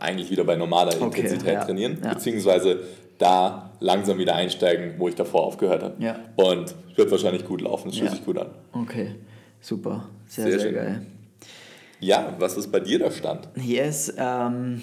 eigentlich 0.00 0.30
wieder 0.30 0.44
bei 0.44 0.56
normaler 0.56 0.94
okay, 1.00 1.20
Intensität 1.20 1.54
ja, 1.54 1.64
trainieren, 1.64 1.98
ja. 2.02 2.14
beziehungsweise 2.14 2.80
da 3.18 3.70
langsam 3.80 4.18
wieder 4.18 4.34
einsteigen, 4.34 4.94
wo 4.98 5.08
ich 5.08 5.14
davor 5.14 5.44
aufgehört 5.44 5.82
habe. 5.82 5.94
Ja. 6.02 6.16
Und 6.36 6.74
wird 6.96 7.10
wahrscheinlich 7.10 7.44
gut 7.44 7.60
laufen, 7.60 7.88
es 7.88 7.98
fühlt 7.98 8.10
sich 8.10 8.24
gut 8.24 8.38
an. 8.38 8.48
Okay, 8.72 9.14
super. 9.60 10.08
Sehr, 10.26 10.50
sehr, 10.50 10.60
sehr 10.60 10.72
geil. 10.72 11.06
Ja, 12.00 12.34
was 12.38 12.56
ist 12.56 12.70
bei 12.70 12.80
dir 12.80 12.98
der 12.98 13.10
Stand? 13.10 13.48
Yes, 13.56 14.12
ähm, 14.18 14.82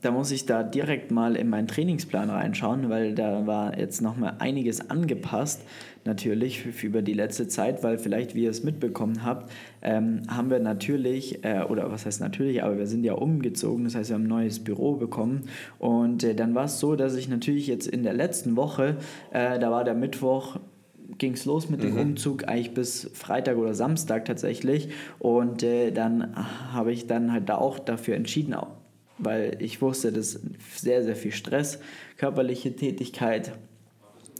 da 0.00 0.10
muss 0.10 0.32
ich 0.32 0.46
da 0.46 0.64
direkt 0.64 1.12
mal 1.12 1.36
in 1.36 1.48
meinen 1.48 1.68
Trainingsplan 1.68 2.28
reinschauen, 2.28 2.90
weil 2.90 3.14
da 3.14 3.46
war 3.46 3.78
jetzt 3.78 4.02
nochmal 4.02 4.36
einiges 4.40 4.90
angepasst, 4.90 5.62
natürlich 6.04 6.82
über 6.82 7.02
die 7.02 7.12
letzte 7.12 7.48
Zeit, 7.48 7.82
weil 7.82 7.98
vielleicht, 7.98 8.34
wie 8.34 8.44
ihr 8.44 8.50
es 8.50 8.62
mitbekommen 8.62 9.24
habt, 9.24 9.50
ähm, 9.82 10.22
haben 10.28 10.50
wir 10.50 10.58
natürlich, 10.58 11.44
äh, 11.44 11.62
oder 11.68 11.90
was 11.90 12.06
heißt 12.06 12.20
natürlich, 12.20 12.62
aber 12.62 12.78
wir 12.78 12.86
sind 12.86 13.04
ja 13.04 13.14
umgezogen, 13.14 13.84
das 13.84 13.94
heißt, 13.94 14.10
wir 14.10 14.14
haben 14.14 14.24
ein 14.24 14.28
neues 14.28 14.60
Büro 14.60 14.96
bekommen 14.96 15.42
und 15.78 16.24
äh, 16.24 16.34
dann 16.34 16.54
war 16.54 16.64
es 16.64 16.80
so, 16.80 16.96
dass 16.96 17.14
ich 17.14 17.28
natürlich 17.28 17.66
jetzt 17.66 17.86
in 17.86 18.02
der 18.02 18.14
letzten 18.14 18.56
Woche, 18.56 18.96
äh, 19.32 19.58
da 19.58 19.70
war 19.70 19.84
der 19.84 19.94
Mittwoch, 19.94 20.58
ging 21.18 21.34
es 21.34 21.44
los 21.44 21.68
mit 21.68 21.82
dem 21.82 21.92
mhm. 21.94 22.00
Umzug, 22.00 22.48
eigentlich 22.48 22.74
bis 22.74 23.10
Freitag 23.12 23.56
oder 23.56 23.74
Samstag 23.74 24.24
tatsächlich. 24.24 24.88
Und 25.18 25.62
äh, 25.62 25.90
dann 25.90 26.34
habe 26.72 26.92
ich 26.92 27.06
dann 27.06 27.32
halt 27.32 27.48
da 27.48 27.56
auch 27.56 27.78
dafür 27.78 28.16
entschieden, 28.16 28.56
weil 29.18 29.56
ich 29.60 29.82
wusste, 29.82 30.12
das 30.12 30.34
ist 30.34 30.80
sehr, 30.80 31.02
sehr 31.02 31.16
viel 31.16 31.32
Stress, 31.32 31.80
körperliche 32.16 32.74
Tätigkeit. 32.74 33.52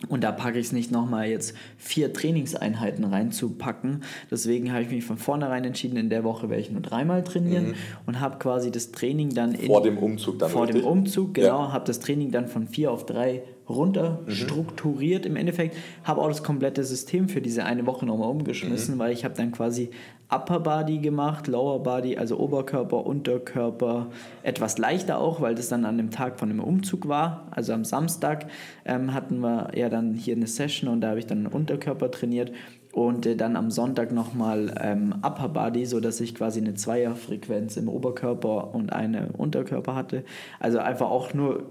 Und 0.08 0.24
da 0.24 0.32
packe 0.32 0.58
ich 0.58 0.66
es 0.66 0.72
nicht 0.72 0.90
nochmal 0.90 1.28
jetzt 1.28 1.54
vier 1.76 2.12
Trainingseinheiten 2.12 3.04
reinzupacken. 3.04 4.02
Deswegen 4.30 4.72
habe 4.72 4.82
ich 4.82 4.90
mich 4.90 5.04
von 5.04 5.16
vornherein 5.16 5.64
entschieden, 5.64 5.96
in 5.96 6.10
der 6.10 6.24
Woche 6.24 6.50
werde 6.50 6.62
ich 6.62 6.70
nur 6.70 6.82
dreimal 6.82 7.22
trainieren 7.22 7.68
mhm. 7.68 7.74
und 8.06 8.20
habe 8.20 8.38
quasi 8.38 8.70
das 8.70 8.92
Training 8.92 9.34
dann 9.34 9.54
in, 9.54 9.66
vor 9.66 9.82
dem 9.82 9.98
Umzug 9.98 10.38
dann 10.38 10.50
vor 10.50 10.64
richtig? 10.64 10.82
dem 10.82 10.90
Umzug 10.90 11.34
genau 11.34 11.64
ja. 11.64 11.72
habe 11.72 11.84
das 11.86 12.00
Training 12.00 12.30
dann 12.30 12.48
von 12.48 12.66
vier 12.66 12.90
auf 12.90 13.06
drei 13.06 13.42
runter 13.72 14.20
mhm. 14.26 14.30
strukturiert 14.30 15.26
im 15.26 15.36
Endeffekt. 15.36 15.76
Habe 16.04 16.20
auch 16.20 16.28
das 16.28 16.42
komplette 16.42 16.84
System 16.84 17.28
für 17.28 17.40
diese 17.40 17.64
eine 17.64 17.86
Woche 17.86 18.06
nochmal 18.06 18.30
umgeschmissen, 18.30 18.94
mhm. 18.94 18.98
weil 18.98 19.12
ich 19.12 19.24
habe 19.24 19.34
dann 19.34 19.52
quasi 19.52 19.90
Upper 20.32 20.60
Body 20.60 20.98
gemacht, 20.98 21.46
Lower 21.46 21.82
Body, 21.82 22.16
also 22.16 22.38
Oberkörper, 22.38 23.04
Unterkörper, 23.04 24.06
etwas 24.42 24.78
leichter 24.78 25.18
auch, 25.18 25.42
weil 25.42 25.54
das 25.54 25.68
dann 25.68 25.84
an 25.84 25.98
dem 25.98 26.10
Tag 26.10 26.38
von 26.38 26.48
dem 26.48 26.60
Umzug 26.60 27.06
war. 27.06 27.48
Also 27.50 27.74
am 27.74 27.84
Samstag 27.84 28.46
ähm, 28.86 29.12
hatten 29.12 29.40
wir 29.40 29.70
ja 29.74 29.90
dann 29.90 30.14
hier 30.14 30.34
eine 30.34 30.46
Session 30.46 30.88
und 30.88 31.02
da 31.02 31.10
habe 31.10 31.18
ich 31.18 31.26
dann 31.26 31.46
Unterkörper 31.46 32.10
trainiert 32.10 32.50
und 32.92 33.26
äh, 33.26 33.36
dann 33.36 33.56
am 33.56 33.70
Sonntag 33.70 34.12
nochmal 34.12 34.74
ähm, 34.80 35.14
Upper 35.22 35.48
Body, 35.48 35.84
sodass 35.84 36.20
ich 36.20 36.34
quasi 36.34 36.60
eine 36.60 36.74
Zweierfrequenz 36.74 37.76
im 37.76 37.88
Oberkörper 37.88 38.74
und 38.74 38.92
eine 38.92 39.30
Unterkörper 39.36 39.94
hatte. 39.94 40.24
Also 40.60 40.78
einfach 40.78 41.10
auch 41.10 41.34
nur 41.34 41.64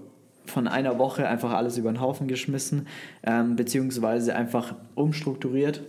von 0.44 0.68
einer 0.68 0.98
Woche 0.98 1.28
einfach 1.28 1.52
alles 1.52 1.78
über 1.78 1.90
den 1.90 2.00
Haufen 2.00 2.28
geschmissen, 2.28 2.86
ähm, 3.22 3.56
beziehungsweise 3.56 4.34
einfach 4.34 4.74
umstrukturiert, 4.94 5.82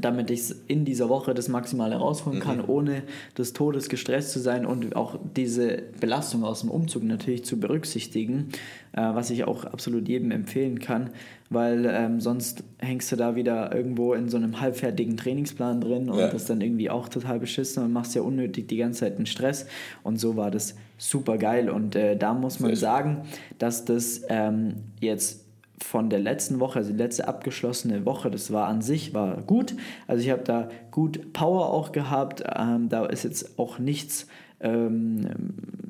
damit 0.00 0.30
ich 0.30 0.54
in 0.66 0.84
dieser 0.84 1.08
Woche 1.08 1.34
das 1.34 1.48
Maximale 1.48 1.96
rausholen 1.96 2.40
kann, 2.40 2.58
mhm. 2.58 2.68
ohne 2.68 3.02
des 3.38 3.52
Todes 3.52 3.88
gestresst 3.88 4.30
zu 4.32 4.40
sein 4.40 4.66
und 4.66 4.96
auch 4.96 5.18
diese 5.36 5.82
Belastung 6.00 6.44
aus 6.44 6.60
dem 6.60 6.70
Umzug 6.70 7.04
natürlich 7.04 7.44
zu 7.44 7.58
berücksichtigen, 7.58 8.48
äh, 8.92 9.00
was 9.00 9.30
ich 9.30 9.44
auch 9.44 9.64
absolut 9.64 10.08
jedem 10.08 10.30
empfehlen 10.30 10.78
kann, 10.78 11.10
weil 11.50 11.86
ähm, 11.88 12.20
sonst 12.20 12.64
hängst 12.78 13.12
du 13.12 13.16
da 13.16 13.36
wieder 13.36 13.74
irgendwo 13.74 14.14
in 14.14 14.28
so 14.28 14.36
einem 14.36 14.60
halbfertigen 14.60 15.16
Trainingsplan 15.16 15.80
drin 15.80 16.10
und 16.10 16.18
ja. 16.18 16.28
das 16.28 16.46
dann 16.46 16.60
irgendwie 16.60 16.90
auch 16.90 17.08
total 17.08 17.38
beschissen 17.38 17.84
und 17.84 17.92
machst 17.92 18.14
ja 18.14 18.22
unnötig 18.22 18.68
die 18.68 18.76
ganze 18.76 19.00
Zeit 19.00 19.16
einen 19.16 19.26
Stress 19.26 19.66
und 20.02 20.18
so 20.18 20.36
war 20.36 20.50
das 20.50 20.74
super 20.98 21.38
geil 21.38 21.70
und 21.70 21.96
äh, 21.96 22.16
da 22.16 22.34
muss 22.34 22.60
man 22.60 22.74
sagen, 22.76 23.22
dass 23.58 23.84
das 23.84 24.22
ähm, 24.28 24.74
jetzt 25.00 25.43
von 25.78 26.08
der 26.10 26.20
letzten 26.20 26.60
Woche, 26.60 26.78
also 26.78 26.92
die 26.92 26.98
letzte 26.98 27.26
abgeschlossene 27.26 28.06
Woche, 28.06 28.30
das 28.30 28.52
war 28.52 28.68
an 28.68 28.82
sich 28.82 29.12
war 29.14 29.42
gut. 29.42 29.74
Also 30.06 30.22
ich 30.22 30.30
habe 30.30 30.42
da 30.44 30.68
gut 30.90 31.32
Power 31.32 31.70
auch 31.70 31.92
gehabt. 31.92 32.44
Ähm, 32.56 32.88
da 32.88 33.06
ist 33.06 33.24
jetzt 33.24 33.58
auch 33.58 33.78
nichts, 33.78 34.26
ähm, 34.60 35.26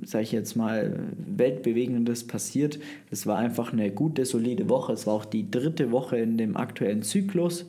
sage 0.04 0.24
ich 0.24 0.32
jetzt 0.32 0.56
mal, 0.56 0.98
weltbewegendes 1.16 2.26
passiert. 2.26 2.78
Es 3.10 3.26
war 3.26 3.38
einfach 3.38 3.72
eine 3.72 3.90
gute, 3.90 4.24
solide 4.24 4.68
Woche. 4.68 4.92
Es 4.92 5.06
war 5.06 5.14
auch 5.14 5.24
die 5.24 5.50
dritte 5.50 5.90
Woche 5.90 6.16
in 6.16 6.38
dem 6.38 6.56
aktuellen 6.56 7.02
Zyklus. 7.02 7.66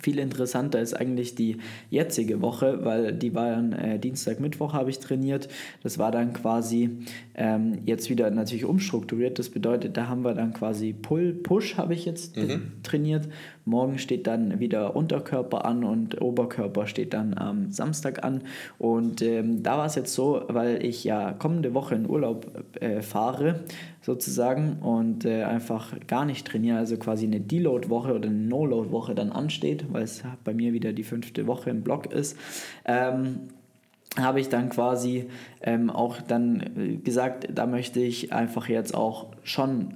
Viel 0.00 0.18
interessanter 0.18 0.80
ist 0.80 0.92
eigentlich 0.92 1.34
die 1.34 1.56
jetzige 1.88 2.42
Woche, 2.42 2.84
weil 2.84 3.14
die 3.14 3.34
war 3.34 3.52
dann 3.52 3.72
äh, 3.72 3.98
Dienstag, 3.98 4.38
Mittwoch 4.38 4.74
habe 4.74 4.90
ich 4.90 4.98
trainiert. 4.98 5.48
Das 5.82 5.98
war 5.98 6.10
dann 6.10 6.34
quasi 6.34 6.90
ähm, 7.34 7.78
jetzt 7.86 8.10
wieder 8.10 8.30
natürlich 8.30 8.66
umstrukturiert. 8.66 9.38
Das 9.38 9.48
bedeutet, 9.48 9.96
da 9.96 10.08
haben 10.08 10.24
wir 10.24 10.34
dann 10.34 10.52
quasi 10.52 10.92
Pull, 10.92 11.32
Push 11.32 11.78
habe 11.78 11.94
ich 11.94 12.04
jetzt 12.04 12.36
mhm. 12.36 12.72
trainiert. 12.82 13.28
Morgen 13.64 13.98
steht 13.98 14.26
dann 14.26 14.60
wieder 14.60 14.94
Unterkörper 14.94 15.64
an 15.64 15.84
und 15.84 16.20
Oberkörper 16.20 16.86
steht 16.86 17.14
dann 17.14 17.38
am 17.38 17.70
Samstag 17.72 18.24
an. 18.24 18.42
Und 18.76 19.22
ähm, 19.22 19.62
da 19.62 19.78
war 19.78 19.86
es 19.86 19.94
jetzt 19.94 20.12
so, 20.12 20.42
weil 20.48 20.84
ich 20.84 21.02
ja 21.04 21.32
kommende 21.32 21.72
Woche 21.72 21.94
in 21.94 22.06
Urlaub 22.06 22.64
äh, 22.80 23.00
fahre, 23.00 23.60
sozusagen, 24.08 24.78
und 24.80 25.26
äh, 25.26 25.42
einfach 25.42 25.94
gar 26.06 26.24
nicht 26.24 26.46
trainiere, 26.46 26.78
also 26.78 26.96
quasi 26.96 27.26
eine 27.26 27.40
Deload-Woche 27.40 28.14
oder 28.14 28.30
eine 28.30 28.38
No-Load-Woche 28.38 29.14
dann 29.14 29.30
ansteht, 29.30 29.84
weil 29.92 30.04
es 30.04 30.22
bei 30.44 30.54
mir 30.54 30.72
wieder 30.72 30.94
die 30.94 31.02
fünfte 31.02 31.46
Woche 31.46 31.68
im 31.68 31.82
Block 31.82 32.10
ist. 32.10 32.38
Ähm, 32.86 33.40
habe 34.16 34.40
ich 34.40 34.48
dann 34.48 34.70
quasi 34.70 35.28
ähm, 35.60 35.90
auch 35.90 36.22
dann 36.22 36.62
äh, 36.74 36.96
gesagt, 36.96 37.48
da 37.52 37.66
möchte 37.66 38.00
ich 38.00 38.32
einfach 38.32 38.70
jetzt 38.70 38.94
auch 38.94 39.26
schon 39.42 39.92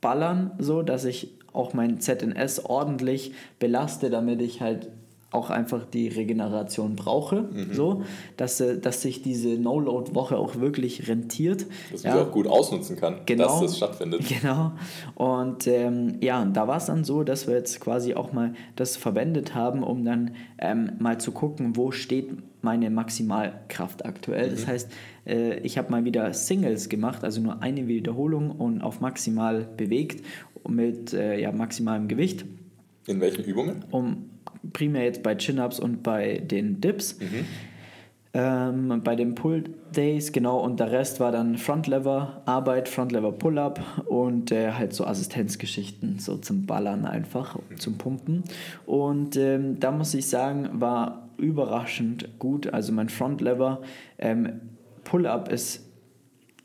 ballern, 0.00 0.52
so 0.58 0.82
dass 0.82 1.04
ich 1.04 1.36
auch 1.52 1.74
mein 1.74 1.98
ZNS 1.98 2.66
ordentlich 2.66 3.32
belaste, 3.58 4.10
damit 4.10 4.42
ich 4.42 4.60
halt 4.60 4.90
auch 5.34 5.50
einfach 5.50 5.84
die 5.84 6.08
Regeneration 6.08 6.96
brauche, 6.96 7.42
mhm. 7.42 7.72
so, 7.72 8.02
dass, 8.36 8.60
äh, 8.60 8.78
dass 8.78 9.02
sich 9.02 9.22
diese 9.22 9.48
No-Load-Woche 9.58 10.36
auch 10.36 10.56
wirklich 10.56 11.08
rentiert. 11.08 11.66
Dass 11.92 12.04
man 12.04 12.12
ja. 12.12 12.18
sie 12.18 12.28
auch 12.28 12.32
gut 12.32 12.46
ausnutzen 12.46 12.96
kann, 12.96 13.20
genau, 13.26 13.46
dass 13.46 13.60
das 13.60 13.76
stattfindet. 13.76 14.22
Genau. 14.34 14.72
Und 15.14 15.66
ähm, 15.66 16.16
ja, 16.20 16.44
da 16.44 16.66
war 16.66 16.78
es 16.78 16.86
dann 16.86 17.04
so, 17.04 17.22
dass 17.22 17.46
wir 17.46 17.54
jetzt 17.54 17.80
quasi 17.80 18.14
auch 18.14 18.32
mal 18.32 18.54
das 18.74 18.96
verwendet 18.96 19.54
haben, 19.54 19.82
um 19.82 20.04
dann 20.04 20.32
ähm, 20.58 20.92
mal 20.98 21.18
zu 21.18 21.32
gucken, 21.32 21.76
wo 21.76 21.92
steht 21.92 22.30
meine 22.62 22.90
Maximalkraft 22.90 24.04
aktuell. 24.04 24.48
Mhm. 24.48 24.54
Das 24.54 24.66
heißt, 24.66 24.90
äh, 25.26 25.58
ich 25.60 25.78
habe 25.78 25.90
mal 25.90 26.04
wieder 26.04 26.32
Singles 26.32 26.88
gemacht, 26.88 27.22
also 27.22 27.40
nur 27.40 27.62
eine 27.62 27.86
Wiederholung 27.86 28.50
und 28.50 28.82
auf 28.82 29.00
maximal 29.00 29.68
bewegt 29.76 30.24
mit 30.68 31.12
äh, 31.12 31.40
ja, 31.40 31.52
maximalem 31.52 32.08
Gewicht. 32.08 32.44
In 33.06 33.20
welchen 33.20 33.44
Übungen? 33.44 33.84
Um 33.90 34.30
primär 34.72 35.04
jetzt 35.04 35.22
bei 35.22 35.34
Chin-Ups 35.34 35.80
und 35.80 36.02
bei 36.02 36.38
den 36.38 36.80
Dips. 36.80 37.18
Mhm. 37.20 37.44
Ähm, 38.36 39.00
bei 39.04 39.14
den 39.14 39.36
Pull-Days, 39.36 40.32
genau, 40.32 40.58
und 40.58 40.80
der 40.80 40.90
Rest 40.90 41.20
war 41.20 41.30
dann 41.30 41.56
Front-Lever-Arbeit, 41.56 42.88
Front-Lever-Pull-Up 42.88 44.06
und 44.06 44.50
äh, 44.50 44.72
halt 44.72 44.92
so 44.92 45.06
Assistenzgeschichten, 45.06 46.18
so 46.18 46.36
zum 46.38 46.66
Ballern 46.66 47.04
einfach, 47.04 47.54
mhm. 47.54 47.78
zum 47.78 47.96
Pumpen. 47.96 48.42
Und 48.86 49.36
ähm, 49.36 49.78
da 49.78 49.92
muss 49.92 50.14
ich 50.14 50.28
sagen, 50.28 50.68
war 50.72 51.28
überraschend 51.36 52.28
gut. 52.40 52.72
Also 52.74 52.92
mein 52.92 53.08
Front-Lever 53.08 53.82
ähm, 54.18 54.60
Pull-Up 55.04 55.52
ist 55.52 55.84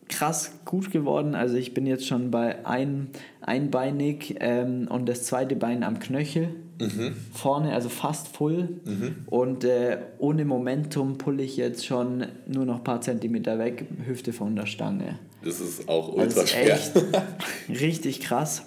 krass 0.07 0.59
gut 0.65 0.89
geworden. 0.89 1.35
Also 1.35 1.55
ich 1.55 1.75
bin 1.75 1.85
jetzt 1.85 2.07
schon 2.07 2.31
bei 2.31 2.65
ein, 2.65 3.09
einbeinig 3.41 4.37
ähm, 4.39 4.87
und 4.89 5.07
das 5.07 5.25
zweite 5.25 5.55
Bein 5.55 5.83
am 5.83 5.99
Knöchel 5.99 6.55
mhm. 6.79 7.15
vorne, 7.33 7.73
also 7.73 7.89
fast 7.89 8.27
voll. 8.27 8.69
Mhm. 8.85 9.15
Und 9.27 9.63
äh, 9.63 9.99
ohne 10.17 10.45
Momentum 10.45 11.17
pulle 11.17 11.43
ich 11.43 11.57
jetzt 11.57 11.85
schon 11.85 12.25
nur 12.47 12.65
noch 12.65 12.77
ein 12.77 12.83
paar 12.83 13.01
Zentimeter 13.01 13.59
weg, 13.59 13.85
Hüfte 14.05 14.33
von 14.33 14.55
der 14.55 14.65
Stange. 14.65 15.19
Das 15.43 15.59
ist 15.61 15.87
auch 15.87 16.13
ultra 16.13 16.41
ist 16.41 16.49
schwer. 16.49 16.79
richtig 17.69 18.21
krass. 18.21 18.65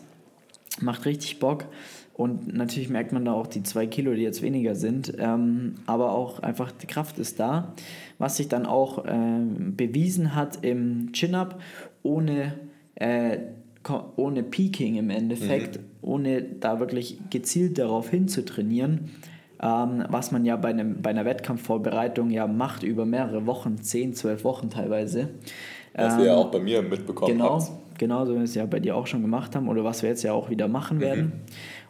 Macht 0.81 1.04
richtig 1.04 1.38
Bock. 1.38 1.66
Und 2.14 2.54
natürlich 2.54 2.88
merkt 2.88 3.12
man 3.12 3.25
da 3.25 3.33
auch 3.33 3.47
die 3.47 3.62
zwei 3.62 3.87
Kilo, 3.87 4.14
die 4.14 4.23
jetzt 4.23 4.42
weniger 4.42 4.75
sind. 4.75 5.14
Ähm, 5.19 5.76
aber 5.87 6.12
auch 6.12 6.40
einfach 6.40 6.71
die 6.71 6.87
Kraft 6.87 7.19
ist 7.19 7.40
da. 7.40 7.75
Was 8.19 8.37
sich 8.37 8.49
dann 8.49 8.66
auch 8.66 9.04
ähm, 9.07 9.75
bewiesen 9.76 10.35
hat 10.35 10.59
im 10.62 11.12
Chin-Up, 11.12 11.61
ohne, 12.02 12.59
äh, 12.95 13.38
ohne 14.17 14.43
Peaking 14.43 14.97
im 14.97 15.11
Endeffekt, 15.11 15.79
mhm. 15.79 15.85
ohne 16.03 16.43
da 16.43 16.81
wirklich 16.81 17.19
gezielt 17.31 17.79
darauf 17.79 18.09
hin 18.09 18.29
zu 18.29 18.45
trainieren. 18.45 19.11
Ähm, 19.61 20.05
was 20.09 20.33
man 20.33 20.45
ja 20.45 20.57
bei, 20.57 20.71
einem, 20.71 21.03
bei 21.03 21.11
einer 21.11 21.25
Wettkampfvorbereitung 21.25 22.31
ja 22.31 22.47
macht 22.49 22.83
über 22.83 23.07
mehrere 23.07 23.47
Wochen, 23.47 23.79
10, 23.81 24.15
12 24.15 24.45
Wochen 24.45 24.71
teilweise. 24.71 25.29
Was 25.95 26.19
ihr 26.19 26.25
ja 26.25 26.33
ähm, 26.33 26.39
auch 26.39 26.51
bei 26.51 26.59
mir 26.59 26.83
mitbekommen 26.83 27.33
genau, 27.33 27.61
habt. 27.61 27.71
Genau, 27.99 28.25
so 28.25 28.33
wie 28.33 28.39
wir 28.39 28.45
es 28.45 28.55
ja 28.55 28.67
bei 28.67 28.81
dir 28.81 28.97
auch 28.97 29.07
schon 29.07 29.23
gemacht 29.23 29.55
haben 29.55 29.69
oder 29.69 29.85
was 29.85 30.03
wir 30.03 30.09
jetzt 30.09 30.23
ja 30.23 30.33
auch 30.33 30.51
wieder 30.51 30.67
machen 30.67 31.01
werden. 31.01 31.25
Mhm. 31.25 31.33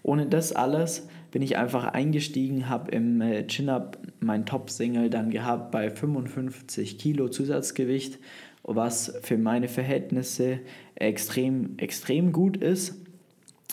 Ohne 0.02 0.26
das 0.26 0.52
alles 0.52 1.08
bin 1.30 1.40
ich 1.40 1.56
einfach 1.56 1.86
eingestiegen, 1.86 2.68
habe 2.68 2.90
im 2.90 3.20
äh, 3.20 3.46
Chin-Up 3.46 3.96
mein 4.20 4.44
Top-Single 4.44 5.08
dann 5.08 5.30
gehabt 5.30 5.70
bei 5.70 5.90
55 5.90 6.98
Kilo 6.98 7.28
Zusatzgewicht 7.28 8.18
was 8.64 9.12
für 9.22 9.38
meine 9.38 9.68
Verhältnisse 9.68 10.60
extrem, 10.94 11.78
extrem 11.78 12.32
gut 12.32 12.56
ist 12.56 12.94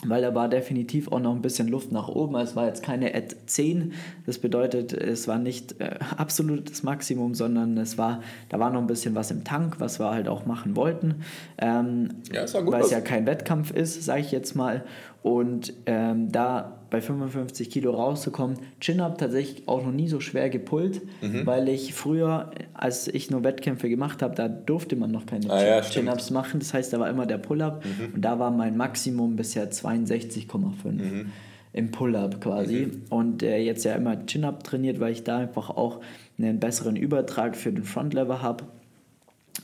weil 0.06 0.22
da 0.22 0.34
war 0.34 0.48
definitiv 0.48 1.12
auch 1.12 1.20
noch 1.20 1.34
ein 1.34 1.42
bisschen 1.42 1.68
Luft 1.68 1.92
nach 1.92 2.08
oben. 2.08 2.34
Es 2.36 2.56
war 2.56 2.66
jetzt 2.66 2.82
keine 2.82 3.14
Ad 3.14 3.36
10, 3.46 3.92
das 4.26 4.38
bedeutet, 4.38 4.92
es 4.92 5.28
war 5.28 5.38
nicht 5.38 5.80
äh, 5.80 5.98
absolut 6.16 6.70
das 6.70 6.82
Maximum, 6.82 7.34
sondern 7.34 7.76
es 7.76 7.98
war, 7.98 8.22
da 8.48 8.58
war 8.58 8.70
noch 8.70 8.80
ein 8.80 8.86
bisschen 8.86 9.14
was 9.14 9.30
im 9.30 9.44
Tank, 9.44 9.76
was 9.78 10.00
wir 10.00 10.10
halt 10.10 10.28
auch 10.28 10.46
machen 10.46 10.76
wollten. 10.76 11.16
Ähm, 11.58 12.10
ja, 12.32 12.46
Weil 12.52 12.82
es 12.82 12.90
ja 12.90 13.00
kein 13.00 13.26
Wettkampf 13.26 13.70
ist, 13.70 14.02
sage 14.02 14.20
ich 14.20 14.32
jetzt 14.32 14.54
mal. 14.54 14.84
Und 15.22 15.74
ähm, 15.86 16.32
da 16.32 16.79
bei 16.90 17.00
55 17.00 17.70
Kilo 17.70 17.92
rauszukommen. 17.92 18.58
Chin-Up 18.80 19.18
tatsächlich 19.18 19.68
auch 19.68 19.84
noch 19.84 19.92
nie 19.92 20.08
so 20.08 20.20
schwer 20.20 20.50
gepullt, 20.50 21.00
mhm. 21.22 21.46
weil 21.46 21.68
ich 21.68 21.94
früher, 21.94 22.50
als 22.74 23.08
ich 23.08 23.30
nur 23.30 23.44
Wettkämpfe 23.44 23.88
gemacht 23.88 24.22
habe, 24.22 24.34
da 24.34 24.48
durfte 24.48 24.96
man 24.96 25.10
noch 25.10 25.26
keine 25.26 25.50
ah, 25.50 25.64
ja, 25.64 25.80
Chin-Ups 25.80 26.30
machen. 26.30 26.60
Das 26.60 26.74
heißt, 26.74 26.92
da 26.92 27.00
war 27.00 27.08
immer 27.08 27.26
der 27.26 27.38
Pull-Up 27.38 27.84
mhm. 27.84 28.14
und 28.14 28.22
da 28.22 28.38
war 28.38 28.50
mein 28.50 28.76
Maximum 28.76 29.36
bisher 29.36 29.70
62,5. 29.70 30.90
Mhm. 30.90 31.26
Im 31.72 31.92
Pull-Up 31.92 32.40
quasi. 32.40 32.86
Mhm. 32.86 33.02
Und 33.10 33.42
äh, 33.44 33.58
jetzt 33.58 33.84
ja 33.84 33.94
immer 33.94 34.26
Chin-Up 34.26 34.64
trainiert, 34.64 34.98
weil 34.98 35.12
ich 35.12 35.22
da 35.22 35.38
einfach 35.38 35.70
auch 35.70 36.00
einen 36.38 36.58
besseren 36.58 36.96
Übertrag 36.96 37.56
für 37.56 37.72
den 37.72 37.84
Front-Lever 37.84 38.42
habe 38.42 38.64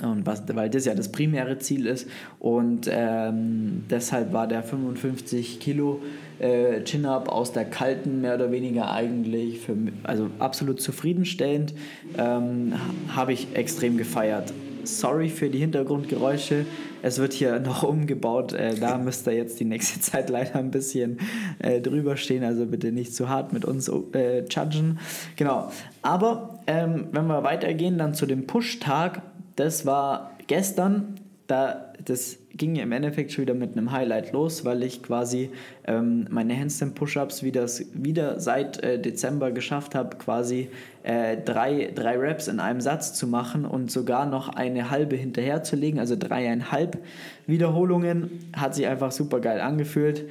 und 0.02 0.26
was, 0.26 0.42
weil 0.54 0.68
das 0.68 0.84
ja 0.84 0.94
das 0.94 1.10
primäre 1.10 1.58
Ziel 1.58 1.86
ist. 1.86 2.08
Und 2.38 2.88
ähm, 2.90 3.84
deshalb 3.88 4.32
war 4.32 4.46
der 4.46 4.62
55 4.62 5.58
Kilo 5.60 6.02
äh, 6.38 6.82
Chin-Up 6.82 7.28
aus 7.28 7.52
der 7.52 7.64
kalten 7.64 8.20
mehr 8.20 8.34
oder 8.34 8.50
weniger 8.50 8.90
eigentlich 8.90 9.60
für 9.60 9.76
also 10.02 10.28
absolut 10.38 10.80
zufriedenstellend. 10.80 11.74
Ähm, 12.18 12.74
Habe 13.08 13.32
ich 13.32 13.48
extrem 13.54 13.96
gefeiert. 13.96 14.52
Sorry 14.84 15.30
für 15.30 15.48
die 15.48 15.58
Hintergrundgeräusche. 15.58 16.66
Es 17.02 17.18
wird 17.18 17.32
hier 17.32 17.58
noch 17.64 17.82
umgebaut. 17.82 18.52
Äh, 18.52 18.74
da 18.74 18.98
müsst 19.02 19.26
ihr 19.26 19.32
jetzt 19.32 19.58
die 19.60 19.64
nächste 19.64 20.00
Zeit 20.00 20.28
leider 20.28 20.56
ein 20.56 20.70
bisschen 20.70 21.18
äh, 21.58 21.80
drüber 21.80 22.18
stehen. 22.18 22.44
Also 22.44 22.66
bitte 22.66 22.92
nicht 22.92 23.14
zu 23.14 23.30
hart 23.30 23.54
mit 23.54 23.64
uns 23.64 23.88
äh, 24.12 24.44
judgen. 24.44 24.98
Genau. 25.36 25.72
Aber 26.02 26.60
ähm, 26.66 27.06
wenn 27.12 27.26
wir 27.28 27.42
weitergehen, 27.44 27.96
dann 27.96 28.12
zu 28.12 28.26
dem 28.26 28.46
Push-Tag 28.46 29.22
das 29.56 29.84
war 29.86 30.32
gestern, 30.46 31.16
da, 31.46 31.92
das 32.04 32.38
ging 32.56 32.76
im 32.76 32.92
Endeffekt 32.92 33.32
schon 33.32 33.42
wieder 33.42 33.54
mit 33.54 33.76
einem 33.76 33.92
Highlight 33.92 34.32
los, 34.32 34.64
weil 34.64 34.82
ich 34.82 35.02
quasi 35.02 35.50
ähm, 35.86 36.26
meine 36.30 36.58
Handstand 36.58 36.94
Push-Ups 36.94 37.42
wieder, 37.42 37.66
wieder 37.92 38.40
seit 38.40 38.82
äh, 38.82 38.98
Dezember 39.00 39.50
geschafft 39.50 39.94
habe, 39.94 40.16
quasi 40.16 40.68
äh, 41.02 41.36
drei, 41.36 41.92
drei 41.94 42.18
Reps 42.18 42.48
in 42.48 42.60
einem 42.60 42.80
Satz 42.80 43.14
zu 43.14 43.26
machen 43.26 43.64
und 43.64 43.90
sogar 43.90 44.26
noch 44.26 44.48
eine 44.48 44.90
halbe 44.90 45.16
hinterherzulegen, 45.16 46.00
also 46.00 46.16
dreieinhalb 46.18 46.98
Wiederholungen. 47.46 48.50
Hat 48.54 48.74
sich 48.74 48.86
einfach 48.86 49.12
super 49.12 49.40
geil 49.40 49.60
angefühlt, 49.60 50.28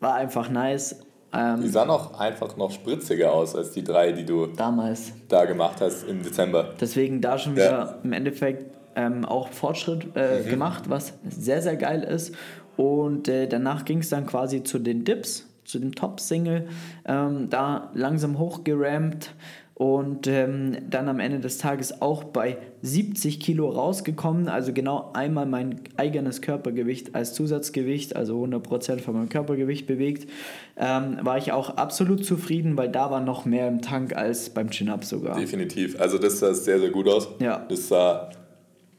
war 0.00 0.14
einfach 0.14 0.50
nice. 0.50 1.04
Ähm, 1.32 1.62
die 1.62 1.68
sahen 1.68 1.90
auch 1.90 2.18
einfach 2.18 2.56
noch 2.56 2.70
spritziger 2.70 3.32
aus 3.32 3.56
als 3.56 3.70
die 3.70 3.82
drei, 3.82 4.12
die 4.12 4.24
du 4.24 4.46
damals 4.46 5.12
da 5.28 5.44
gemacht 5.44 5.80
hast 5.80 6.06
im 6.06 6.22
Dezember. 6.22 6.74
Deswegen 6.80 7.20
da 7.20 7.38
schon 7.38 7.54
wieder 7.54 7.70
ja. 7.70 7.98
im 8.02 8.12
Endeffekt 8.12 8.66
ähm, 8.94 9.24
auch 9.24 9.48
Fortschritt 9.48 10.08
äh, 10.14 10.40
mhm. 10.40 10.50
gemacht, 10.50 10.84
was 10.88 11.14
sehr, 11.28 11.62
sehr 11.62 11.76
geil 11.76 12.02
ist. 12.02 12.34
Und 12.76 13.28
äh, 13.28 13.46
danach 13.46 13.84
ging 13.84 13.98
es 13.98 14.08
dann 14.08 14.26
quasi 14.26 14.62
zu 14.62 14.78
den 14.78 15.04
Dips, 15.04 15.46
zu 15.64 15.78
dem 15.78 15.94
Top-Single. 15.94 16.68
Ähm, 17.06 17.48
da 17.48 17.90
langsam 17.94 18.38
hochgerampt 18.38 19.34
und 19.82 20.28
ähm, 20.28 20.76
dann 20.90 21.08
am 21.08 21.18
Ende 21.18 21.40
des 21.40 21.58
Tages 21.58 22.02
auch 22.02 22.22
bei 22.22 22.56
70 22.82 23.40
Kilo 23.40 23.68
rausgekommen, 23.68 24.48
also 24.48 24.72
genau 24.72 25.10
einmal 25.12 25.44
mein 25.44 25.80
eigenes 25.96 26.40
Körpergewicht 26.40 27.16
als 27.16 27.34
Zusatzgewicht, 27.34 28.14
also 28.14 28.40
100% 28.44 29.00
von 29.00 29.14
meinem 29.14 29.28
Körpergewicht 29.28 29.88
bewegt, 29.88 30.30
ähm, 30.76 31.18
war 31.22 31.36
ich 31.36 31.50
auch 31.50 31.78
absolut 31.78 32.24
zufrieden, 32.24 32.76
weil 32.76 32.90
da 32.90 33.10
war 33.10 33.18
noch 33.18 33.44
mehr 33.44 33.66
im 33.66 33.82
Tank 33.82 34.14
als 34.14 34.50
beim 34.50 34.70
Chin-Up 34.70 35.04
sogar. 35.04 35.36
Definitiv, 35.36 36.00
also 36.00 36.16
das 36.16 36.38
sah 36.38 36.54
sehr, 36.54 36.78
sehr 36.78 36.90
gut 36.90 37.08
aus. 37.08 37.26
Ja. 37.40 37.66
Das 37.68 37.88
sah 37.88 38.30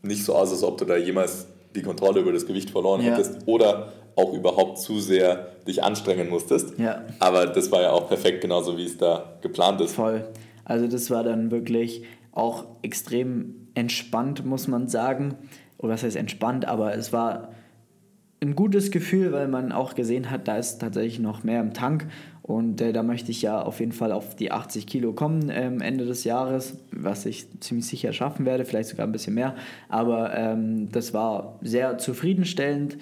nicht 0.01 0.25
so 0.25 0.35
aus, 0.35 0.51
als 0.51 0.63
ob 0.63 0.77
du 0.79 0.83
da 0.83 0.97
jemals 0.97 1.47
die 1.73 1.81
Kontrolle 1.81 2.19
über 2.19 2.33
das 2.33 2.45
Gewicht 2.45 2.71
verloren 2.71 2.99
ja. 2.99 3.13
hättest 3.13 3.47
oder 3.47 3.93
auch 4.17 4.33
überhaupt 4.33 4.79
zu 4.79 4.99
sehr 4.99 5.47
dich 5.65 5.81
anstrengen 5.81 6.29
musstest. 6.29 6.77
Ja. 6.77 7.03
Aber 7.19 7.45
das 7.45 7.71
war 7.71 7.81
ja 7.81 7.91
auch 7.91 8.09
perfekt 8.09 8.41
genauso, 8.41 8.77
wie 8.77 8.83
es 8.83 8.97
da 8.97 9.37
geplant 9.39 9.79
ist. 9.79 9.95
Voll. 9.95 10.25
Also 10.65 10.87
das 10.87 11.09
war 11.09 11.23
dann 11.23 11.51
wirklich 11.51 12.03
auch 12.31 12.65
extrem 12.81 13.67
entspannt, 13.73 14.45
muss 14.45 14.67
man 14.67 14.87
sagen. 14.87 15.35
Oder 15.77 15.93
was 15.93 16.03
heißt 16.03 16.15
entspannt, 16.15 16.65
aber 16.65 16.95
es 16.95 17.11
war 17.11 17.49
ein 18.41 18.55
gutes 18.55 18.91
Gefühl, 18.91 19.31
weil 19.31 19.47
man 19.47 19.71
auch 19.71 19.95
gesehen 19.95 20.29
hat, 20.29 20.47
da 20.47 20.57
ist 20.57 20.79
tatsächlich 20.79 21.19
noch 21.19 21.43
mehr 21.43 21.61
im 21.61 21.73
Tank. 21.73 22.07
Und 22.41 22.81
äh, 22.81 22.91
da 22.91 23.03
möchte 23.03 23.31
ich 23.31 23.41
ja 23.41 23.61
auf 23.61 23.79
jeden 23.79 23.93
Fall 23.93 24.11
auf 24.11 24.35
die 24.35 24.51
80 24.51 24.85
Kilo 24.85 25.13
kommen 25.13 25.49
ähm, 25.49 25.79
Ende 25.79 26.05
des 26.05 26.25
Jahres, 26.25 26.77
was 26.91 27.25
ich 27.25 27.47
ziemlich 27.61 27.87
sicher 27.87 28.11
schaffen 28.11 28.45
werde, 28.45 28.65
vielleicht 28.65 28.89
sogar 28.89 29.07
ein 29.07 29.13
bisschen 29.13 29.33
mehr. 29.33 29.55
Aber 29.87 30.35
ähm, 30.35 30.91
das 30.91 31.13
war 31.13 31.57
sehr 31.61 31.97
zufriedenstellend 31.97 32.97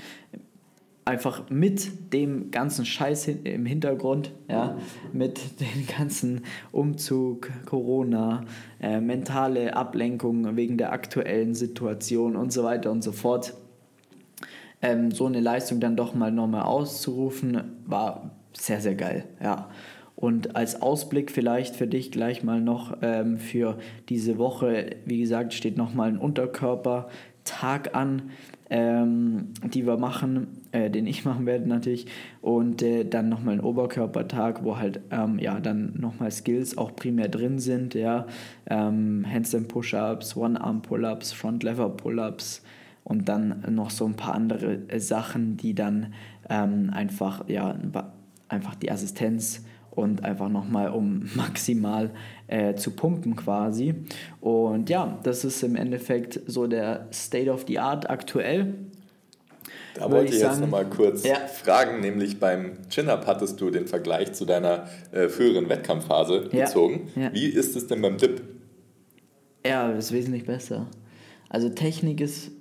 einfach 1.06 1.50
mit 1.50 2.14
dem 2.14 2.52
ganzen 2.52 2.86
Scheiß 2.86 3.28
im 3.28 3.66
Hintergrund, 3.66 4.32
ja, 4.48 4.78
mit 5.14 5.40
dem 5.60 5.88
ganzen 5.98 6.42
Umzug, 6.72 7.50
Corona, 7.66 8.46
äh, 8.80 9.02
mentale 9.02 9.76
Ablenkung 9.76 10.56
wegen 10.56 10.78
der 10.78 10.92
aktuellen 10.92 11.56
Situation 11.56 12.36
und 12.36 12.54
so 12.54 12.64
weiter 12.64 12.92
und 12.92 13.04
so 13.04 13.12
fort, 13.12 13.56
ähm, 14.82 15.12
so 15.12 15.26
eine 15.26 15.40
Leistung 15.40 15.80
dann 15.80 15.96
doch 15.96 16.14
mal 16.14 16.32
nochmal 16.32 16.64
auszurufen, 16.64 17.62
war 17.86 18.32
sehr, 18.54 18.82
sehr 18.82 18.96
geil, 18.96 19.26
ja. 19.42 19.70
Und 20.16 20.56
als 20.56 20.84
Ausblick 20.84 21.32
vielleicht 21.32 21.76
für 21.76 21.88
dich 21.88 22.12
gleich 22.12 22.44
mal 22.44 22.62
noch 22.62 22.98
ähm, 23.02 23.40
für 23.40 23.80
diese 24.08 24.38
Woche, 24.38 24.98
wie 25.06 25.20
gesagt, 25.20 25.56
steht 25.56 25.78
nochmal 25.78 26.10
ein 26.10 26.20
Unterkörpertag 26.20 27.96
an, 27.96 28.30
ähm, 28.72 29.50
die 29.64 29.86
wir 29.86 29.98
machen 29.98 30.48
äh, 30.72 30.90
den 30.90 31.06
ich 31.08 31.26
machen 31.26 31.46
werde 31.46 31.68
natürlich. 31.68 32.08
Und 32.42 32.82
äh, 32.82 33.04
dann 33.04 33.30
nochmal 33.30 33.56
ein 33.56 33.62
Oberkörpertag, 33.62 34.64
wo 34.64 34.78
halt 34.78 35.02
ähm, 35.12 35.40
ja 35.40 35.60
dann 35.60 35.94
nochmal 36.00 36.32
Skills 36.32 36.78
auch 36.78 36.96
primär 36.96 37.28
drin 37.28 37.60
sind, 37.60 37.94
ja. 37.94 38.26
Ähm, 38.70 39.26
Handstand 39.30 39.68
Push-Ups, 39.68 40.36
One-Arm 40.36 40.82
Pull-Ups, 40.82 41.34
Front-Lever 41.34 41.90
Pull-Ups 41.90 42.64
und 43.04 43.28
dann 43.28 43.64
noch 43.70 43.90
so 43.90 44.06
ein 44.06 44.16
paar 44.16 44.34
andere 44.34 44.80
äh, 44.88 45.00
Sachen, 45.00 45.58
die 45.58 45.76
dann 45.76 46.14
ähm, 46.50 46.90
einfach, 46.94 47.48
ja, 47.48 47.76
einfach 48.48 48.76
die 48.76 48.92
Assistenz 48.92 49.66
und 49.92 50.24
einfach 50.24 50.50
nochmal 50.50 50.90
um 50.90 51.30
maximal 51.36 52.10
äh, 52.48 52.76
zu 52.76 52.92
pumpen 52.92 53.36
quasi. 53.36 53.96
Und 54.40 54.90
ja, 54.90 55.20
das 55.24 55.46
ist 55.46 55.62
im 55.64 55.76
Endeffekt 55.76 56.40
so 56.48 56.68
der 56.68 57.08
State 57.14 57.52
of 57.52 57.66
the 57.68 57.80
Art 57.80 58.10
aktuell. 58.10 58.74
Da 59.94 60.10
wollte 60.10 60.30
ich, 60.30 60.36
ich 60.36 60.42
jetzt 60.42 60.62
nochmal 60.62 60.86
kurz 60.86 61.26
ja. 61.26 61.36
fragen, 61.36 62.00
nämlich 62.00 62.40
beim 62.40 62.78
Chin-Up 62.90 63.28
hattest 63.28 63.60
du 63.60 63.70
den 63.70 63.88
Vergleich 63.88 64.32
zu 64.32 64.46
deiner 64.46 64.88
äh, 65.12 65.28
früheren 65.28 65.68
Wettkampfphase 65.68 66.50
ja. 66.52 66.66
gezogen. 66.66 67.10
Ja. 67.16 67.34
Wie 67.34 67.48
ist 67.48 67.76
es 67.76 67.88
denn 67.88 68.02
beim 68.02 68.18
Dip? 68.18 68.42
Ja, 69.66 69.92
ist 69.92 70.12
wesentlich 70.12 70.46
besser. 70.46 70.88
Also 71.50 71.70
Technik 71.70 72.22
ist 72.22 72.52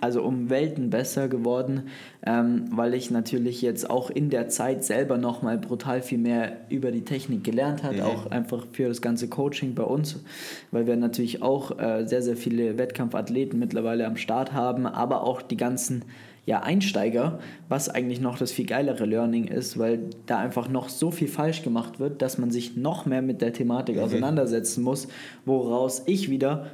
also 0.00 0.22
um 0.22 0.50
Welten 0.50 0.90
besser 0.90 1.28
geworden, 1.28 1.84
ähm, 2.24 2.64
weil 2.70 2.94
ich 2.94 3.10
natürlich 3.10 3.62
jetzt 3.62 3.88
auch 3.88 4.10
in 4.10 4.30
der 4.30 4.48
Zeit 4.48 4.84
selber 4.84 5.18
nochmal 5.18 5.58
brutal 5.58 6.02
viel 6.02 6.18
mehr 6.18 6.56
über 6.68 6.90
die 6.90 7.02
Technik 7.02 7.44
gelernt 7.44 7.82
habe, 7.82 7.96
mhm. 7.96 8.02
auch 8.02 8.30
einfach 8.30 8.66
für 8.72 8.88
das 8.88 9.02
ganze 9.02 9.28
Coaching 9.28 9.74
bei 9.74 9.84
uns, 9.84 10.22
weil 10.70 10.86
wir 10.86 10.96
natürlich 10.96 11.42
auch 11.42 11.78
äh, 11.78 12.06
sehr, 12.06 12.22
sehr 12.22 12.36
viele 12.36 12.78
Wettkampfathleten 12.78 13.58
mittlerweile 13.58 14.06
am 14.06 14.16
Start 14.16 14.52
haben, 14.52 14.86
aber 14.86 15.22
auch 15.22 15.42
die 15.42 15.56
ganzen 15.56 16.04
ja, 16.46 16.60
Einsteiger, 16.60 17.40
was 17.68 17.88
eigentlich 17.88 18.20
noch 18.20 18.38
das 18.38 18.52
viel 18.52 18.66
geilere 18.66 19.04
Learning 19.04 19.48
ist, 19.48 19.78
weil 19.78 19.98
da 20.26 20.38
einfach 20.38 20.68
noch 20.68 20.88
so 20.88 21.10
viel 21.10 21.26
falsch 21.26 21.62
gemacht 21.62 21.98
wird, 21.98 22.22
dass 22.22 22.38
man 22.38 22.52
sich 22.52 22.76
noch 22.76 23.04
mehr 23.04 23.20
mit 23.20 23.42
der 23.42 23.52
Thematik 23.52 23.96
mhm. 23.96 24.02
auseinandersetzen 24.02 24.82
muss, 24.82 25.08
woraus 25.44 26.04
ich 26.06 26.30
wieder 26.30 26.70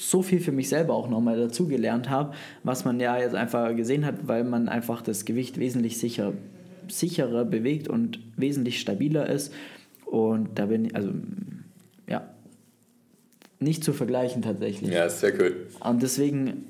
so 0.00 0.22
viel 0.22 0.40
für 0.40 0.52
mich 0.52 0.68
selber 0.68 0.94
auch 0.94 1.08
nochmal 1.08 1.36
dazugelernt 1.36 2.08
habe, 2.08 2.34
was 2.64 2.84
man 2.84 2.98
ja 3.00 3.18
jetzt 3.18 3.34
einfach 3.34 3.74
gesehen 3.76 4.06
hat, 4.06 4.26
weil 4.26 4.44
man 4.44 4.68
einfach 4.68 5.02
das 5.02 5.24
Gewicht 5.24 5.58
wesentlich 5.58 5.98
sicher, 5.98 6.32
sicherer 6.88 7.44
bewegt 7.44 7.88
und 7.88 8.18
wesentlich 8.36 8.80
stabiler 8.80 9.28
ist. 9.28 9.52
Und 10.06 10.58
da 10.58 10.66
bin 10.66 10.86
ich, 10.86 10.96
also 10.96 11.10
ja, 12.08 12.28
nicht 13.58 13.84
zu 13.84 13.92
vergleichen 13.92 14.42
tatsächlich. 14.42 14.90
Ja, 14.90 15.04
ist 15.04 15.20
sehr 15.20 15.38
cool. 15.38 15.66
Und 15.80 16.02
deswegen 16.02 16.64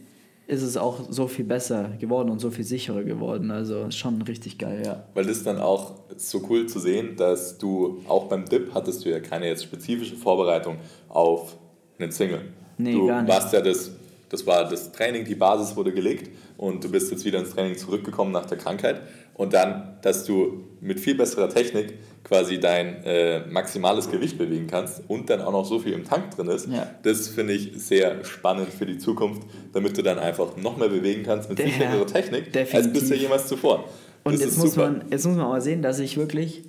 ist 0.49 0.63
es 0.63 0.77
auch 0.77 1.07
so 1.09 1.29
viel 1.29 1.45
besser 1.45 1.91
geworden 2.01 2.29
und 2.29 2.41
so 2.41 2.51
viel 2.51 2.65
sicherer 2.65 3.05
geworden. 3.05 3.53
Also 3.53 3.93
schon 3.93 4.21
richtig 4.23 4.59
geil, 4.59 4.83
ja. 4.85 5.05
Weil 5.15 5.25
das 5.25 5.45
dann 5.45 5.59
auch 5.59 5.95
so 6.17 6.43
cool 6.51 6.67
zu 6.67 6.81
sehen, 6.81 7.15
dass 7.17 7.57
du 7.57 8.01
auch 8.09 8.25
beim 8.25 8.45
Dip 8.45 8.75
hattest 8.75 9.05
du 9.05 9.11
ja 9.11 9.21
keine 9.21 9.47
jetzt 9.47 9.63
spezifische 9.63 10.17
Vorbereitung 10.17 10.79
auf 11.09 11.57
einen 12.01 12.11
Single. 12.11 12.41
Nee, 12.83 12.93
du 12.93 13.07
gar 13.07 13.23
nicht. 13.23 13.33
warst 13.33 13.53
ja 13.53 13.61
das 13.61 13.91
das 14.31 14.47
war 14.47 14.69
das 14.69 14.93
Training, 14.93 15.25
die 15.25 15.35
Basis 15.35 15.77
wurde 15.77 15.93
gelegt 15.93 16.31
und 16.57 16.83
du 16.83 16.91
bist 16.91 17.11
jetzt 17.11 17.25
wieder 17.25 17.41
ins 17.41 17.51
Training 17.51 17.77
zurückgekommen 17.77 18.33
nach 18.33 18.47
der 18.47 18.57
Krankheit 18.57 19.03
und 19.35 19.53
dann, 19.53 19.99
dass 20.03 20.25
du 20.25 20.65
mit 20.81 21.01
viel 21.01 21.17
besserer 21.17 21.49
Technik 21.49 21.95
quasi 22.23 22.61
dein 22.61 23.03
äh, 23.05 23.41
maximales 23.47 24.09
Gewicht 24.09 24.39
bewegen 24.39 24.69
kannst 24.69 25.03
und 25.09 25.29
dann 25.29 25.41
auch 25.41 25.53
noch 25.53 25.65
so 25.65 25.81
viel 25.81 25.93
im 25.93 26.05
Tank 26.05 26.31
drin 26.31 26.49
ist, 26.49 26.69
ja. 26.69 26.89
das 27.03 27.29
finde 27.29 27.55
ich 27.55 27.73
sehr 27.75 28.25
spannend 28.25 28.69
für 28.69 28.87
die 28.87 28.99
Zukunft, 28.99 29.43
damit 29.73 29.99
du 29.99 30.03
dann 30.03 30.19
einfach 30.19 30.57
noch 30.57 30.77
mehr 30.77 30.89
bewegen 30.89 31.25
kannst 31.25 31.49
mit 31.49 31.61
viel 31.61 31.73
besserer 31.73 32.07
Technik 32.07 32.53
definitiv. 32.53 32.75
als 32.75 32.93
bisher 32.93 33.17
jemals 33.17 33.49
zuvor. 33.49 33.89
Und 34.23 34.39
jetzt 34.39 34.59
muss, 34.59 34.77
man, 34.77 35.05
jetzt 35.11 35.27
muss 35.27 35.37
man 35.37 35.47
aber 35.47 35.61
sehen, 35.61 35.83
dass 35.83 35.99
ich 35.99 36.17
wirklich 36.17 36.63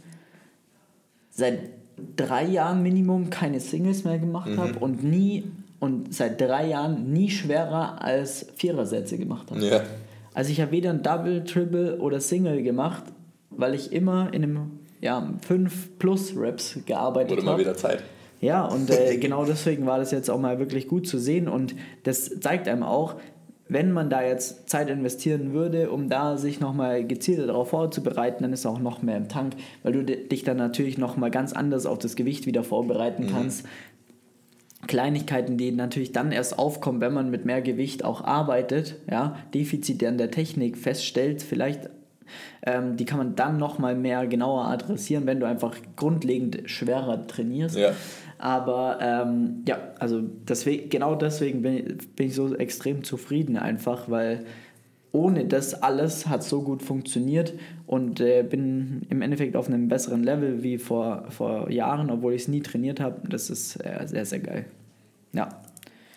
seit 1.30 1.60
drei 2.16 2.46
Jahren 2.46 2.82
Minimum 2.82 3.30
keine 3.30 3.60
Singles 3.60 4.04
mehr 4.04 4.18
gemacht 4.18 4.50
mhm. 4.50 4.58
habe 4.58 4.80
und 4.80 5.04
nie 5.04 5.44
und 5.82 6.14
seit 6.14 6.40
drei 6.40 6.68
Jahren 6.68 7.12
nie 7.12 7.30
schwerer 7.30 8.02
als 8.02 8.46
Vierersätze 8.56 9.18
gemacht 9.18 9.50
habe. 9.50 9.66
Ja. 9.66 9.82
Also 10.34 10.52
ich 10.52 10.62
habe 10.62 10.72
weder 10.72 10.92
ein 10.92 11.02
Double, 11.02 11.44
Triple 11.44 11.98
oder 11.98 12.22
Single 12.22 12.62
gemacht, 12.62 13.04
weil 13.50 13.74
ich 13.74 13.92
immer 13.92 14.32
in 14.32 14.44
einem 14.44 14.80
ja, 15.02 15.34
5 15.46 15.98
plus 15.98 16.38
Reps 16.38 16.80
gearbeitet 16.86 17.32
habe. 17.32 17.42
Wurde 17.42 17.52
mal 17.52 17.60
wieder 17.60 17.76
Zeit. 17.76 18.04
Ja, 18.40 18.64
und 18.64 18.92
äh, 18.92 19.18
genau 19.20 19.44
deswegen 19.44 19.88
war 19.88 19.98
das 19.98 20.12
jetzt 20.12 20.30
auch 20.30 20.40
mal 20.40 20.60
wirklich 20.60 20.88
gut 20.88 21.08
zu 21.08 21.18
sehen 21.18 21.50
und 21.50 21.76
das 22.04 22.40
zeigt 22.40 22.68
einem 22.68 22.84
auch, 22.84 23.16
wenn 23.72 23.94
man 23.94 24.10
da 24.10 24.22
jetzt 24.22 24.70
Zeit 24.70 24.90
investieren 24.90 25.54
würde, 25.54 25.92
um 25.92 26.10
da 26.10 26.36
sich 26.36 26.60
nochmal 26.60 27.08
gezielter 27.08 27.48
darauf 27.48 27.70
vorzubereiten, 27.70 28.44
dann 28.44 28.52
ist 28.52 28.66
auch 28.66 28.80
noch 28.80 29.02
mehr 29.02 29.16
im 29.16 29.30
Tank, 29.30 29.56
weil 29.82 29.94
du 29.94 30.04
dich 30.04 30.44
dann 30.44 30.58
natürlich 30.58 30.98
nochmal 30.98 31.32
ganz 31.32 31.54
anders 31.54 31.86
auf 31.86 31.98
das 31.98 32.18
Gewicht 32.18 32.46
wieder 32.46 32.64
vorbereiten 32.64 33.28
mhm. 33.28 33.50
Kleinigkeiten, 34.88 35.58
die 35.58 35.72
natürlich 35.72 36.12
dann 36.12 36.32
erst 36.32 36.58
aufkommen, 36.58 37.02
wenn 37.02 37.14
man 37.14 37.30
mit 37.30 37.46
mehr 37.46 37.62
Gewicht 37.62 38.04
auch 38.04 38.24
arbeitet, 38.24 38.96
ja, 39.10 39.38
Defizite 39.54 40.08
an 40.08 40.18
der 40.18 40.32
Technik 40.32 40.78
feststellt, 40.78 41.42
vielleicht 41.42 41.90
ähm, 42.64 42.96
die 42.98 43.06
kann 43.06 43.18
man 43.18 43.36
dann 43.36 43.58
nochmal 43.58 43.96
mehr 43.96 44.28
genauer 44.28 44.66
adressieren, 44.66 45.26
wenn 45.26 45.40
du 45.40 45.48
einfach 45.48 45.76
grundlegend 45.96 46.70
schwerer 46.70 47.28
trainierst. 47.28 47.76
Ja. 47.76 47.92
Aber 48.38 48.98
ähm, 49.02 49.64
ja, 49.68 49.78
also 50.00 50.22
deswegen, 50.22 50.90
genau 50.90 51.16
deswegen 51.16 51.62
bin 51.62 51.98
bin 52.16 52.28
ich 52.28 52.36
so 52.36 52.56
extrem 52.56 53.04
zufrieden 53.04 53.58
einfach, 53.58 54.10
weil 54.10 54.46
ohne 55.14 55.46
das 55.46 55.82
alles 55.82 56.28
hat 56.28 56.44
so 56.44 56.62
gut 56.62 56.82
funktioniert 56.82 57.54
und 57.86 58.22
äh, 58.22 58.44
bin 58.44 59.06
im 59.10 59.22
Endeffekt 59.22 59.56
auf 59.56 59.68
einem 59.68 59.90
besseren 59.90 60.24
Level 60.24 60.64
wie 60.64 60.78
vor, 60.78 61.26
vor 61.30 61.70
Jahren, 61.70 62.10
obwohl 62.10 62.34
ich 62.34 62.44
es 62.44 62.48
nie 62.48 62.62
trainiert 62.62 63.00
habe. 63.00 63.28
Das 63.28 63.50
ist 63.50 63.76
äh, 63.78 64.06
sehr, 64.06 64.26
sehr 64.26 64.40
geil. 64.40 64.66
Ja. 65.34 65.50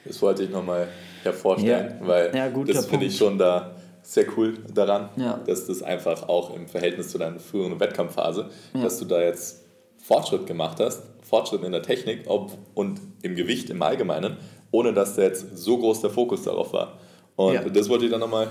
Das 0.04 0.20
wollte 0.22 0.44
ich 0.44 0.50
nochmal 0.50 0.88
hervorstellen, 1.22 1.94
ja. 2.00 2.06
weil 2.06 2.36
ja, 2.36 2.48
das 2.48 2.86
finde 2.86 3.06
ich 3.06 3.16
schon 3.16 3.38
da 3.38 3.74
sehr 4.02 4.26
cool 4.36 4.58
daran, 4.72 5.08
ja. 5.16 5.40
dass 5.46 5.66
das 5.66 5.82
einfach 5.82 6.28
auch 6.28 6.54
im 6.54 6.68
Verhältnis 6.68 7.08
zu 7.08 7.16
deiner 7.16 7.40
früheren 7.40 7.80
Wettkampfphase, 7.80 8.50
dass 8.74 8.98
du 8.98 9.06
da 9.06 9.22
jetzt 9.22 9.64
Fortschritt 9.96 10.46
gemacht 10.46 10.78
hast, 10.78 11.02
Fortschritt 11.22 11.62
in 11.62 11.72
der 11.72 11.82
Technik 11.82 12.28
und 12.74 13.00
im 13.22 13.34
Gewicht 13.34 13.70
im 13.70 13.80
Allgemeinen, 13.80 14.36
ohne 14.70 14.92
dass 14.92 15.16
da 15.16 15.22
jetzt 15.22 15.56
so 15.56 15.78
groß 15.78 16.02
der 16.02 16.10
Fokus 16.10 16.42
darauf 16.42 16.74
war. 16.74 16.98
Und 17.36 17.54
ja. 17.54 17.62
das 17.62 17.88
wollte 17.88 18.04
ich 18.04 18.10
dann 18.10 18.20
nochmal 18.20 18.48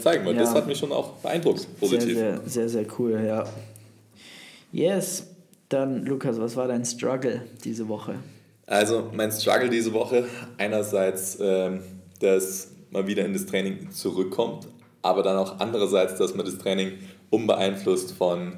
zeigen, 0.00 0.24
weil 0.24 0.34
ja. 0.34 0.42
das 0.42 0.54
hat 0.54 0.66
mich 0.66 0.78
schon 0.78 0.92
auch 0.92 1.14
beeindruckt, 1.14 1.66
positiv. 1.80 2.16
Sehr, 2.16 2.36
sehr, 2.36 2.48
sehr, 2.48 2.68
sehr 2.68 2.86
cool, 2.98 3.20
ja. 3.26 3.44
Yes, 4.72 5.26
dann 5.68 6.04
Lukas, 6.04 6.38
was 6.38 6.54
war 6.56 6.68
dein 6.68 6.84
Struggle 6.84 7.42
diese 7.64 7.88
Woche? 7.88 8.14
Also 8.66 9.10
mein 9.12 9.32
Struggle 9.32 9.68
diese 9.68 9.92
Woche, 9.92 10.26
einerseits, 10.58 11.38
ähm, 11.40 11.80
dass 12.20 12.68
man 12.90 13.06
wieder 13.06 13.24
in 13.24 13.32
das 13.32 13.46
Training 13.46 13.90
zurückkommt, 13.90 14.68
aber 15.02 15.24
dann 15.24 15.36
auch 15.36 15.58
andererseits, 15.58 16.16
dass 16.16 16.34
man 16.34 16.46
das 16.46 16.58
Training 16.58 16.92
unbeeinflusst 17.30 18.12
von 18.12 18.52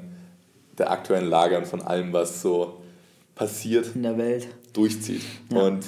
der 0.77 0.91
aktuellen 0.91 1.29
Lage 1.29 1.57
und 1.57 1.65
von 1.65 1.81
allem, 1.81 2.13
was 2.13 2.41
so 2.41 2.81
passiert, 3.35 3.95
in 3.95 4.03
der 4.03 4.17
Welt 4.17 4.47
durchzieht. 4.73 5.21
Ja. 5.51 5.61
Und 5.61 5.85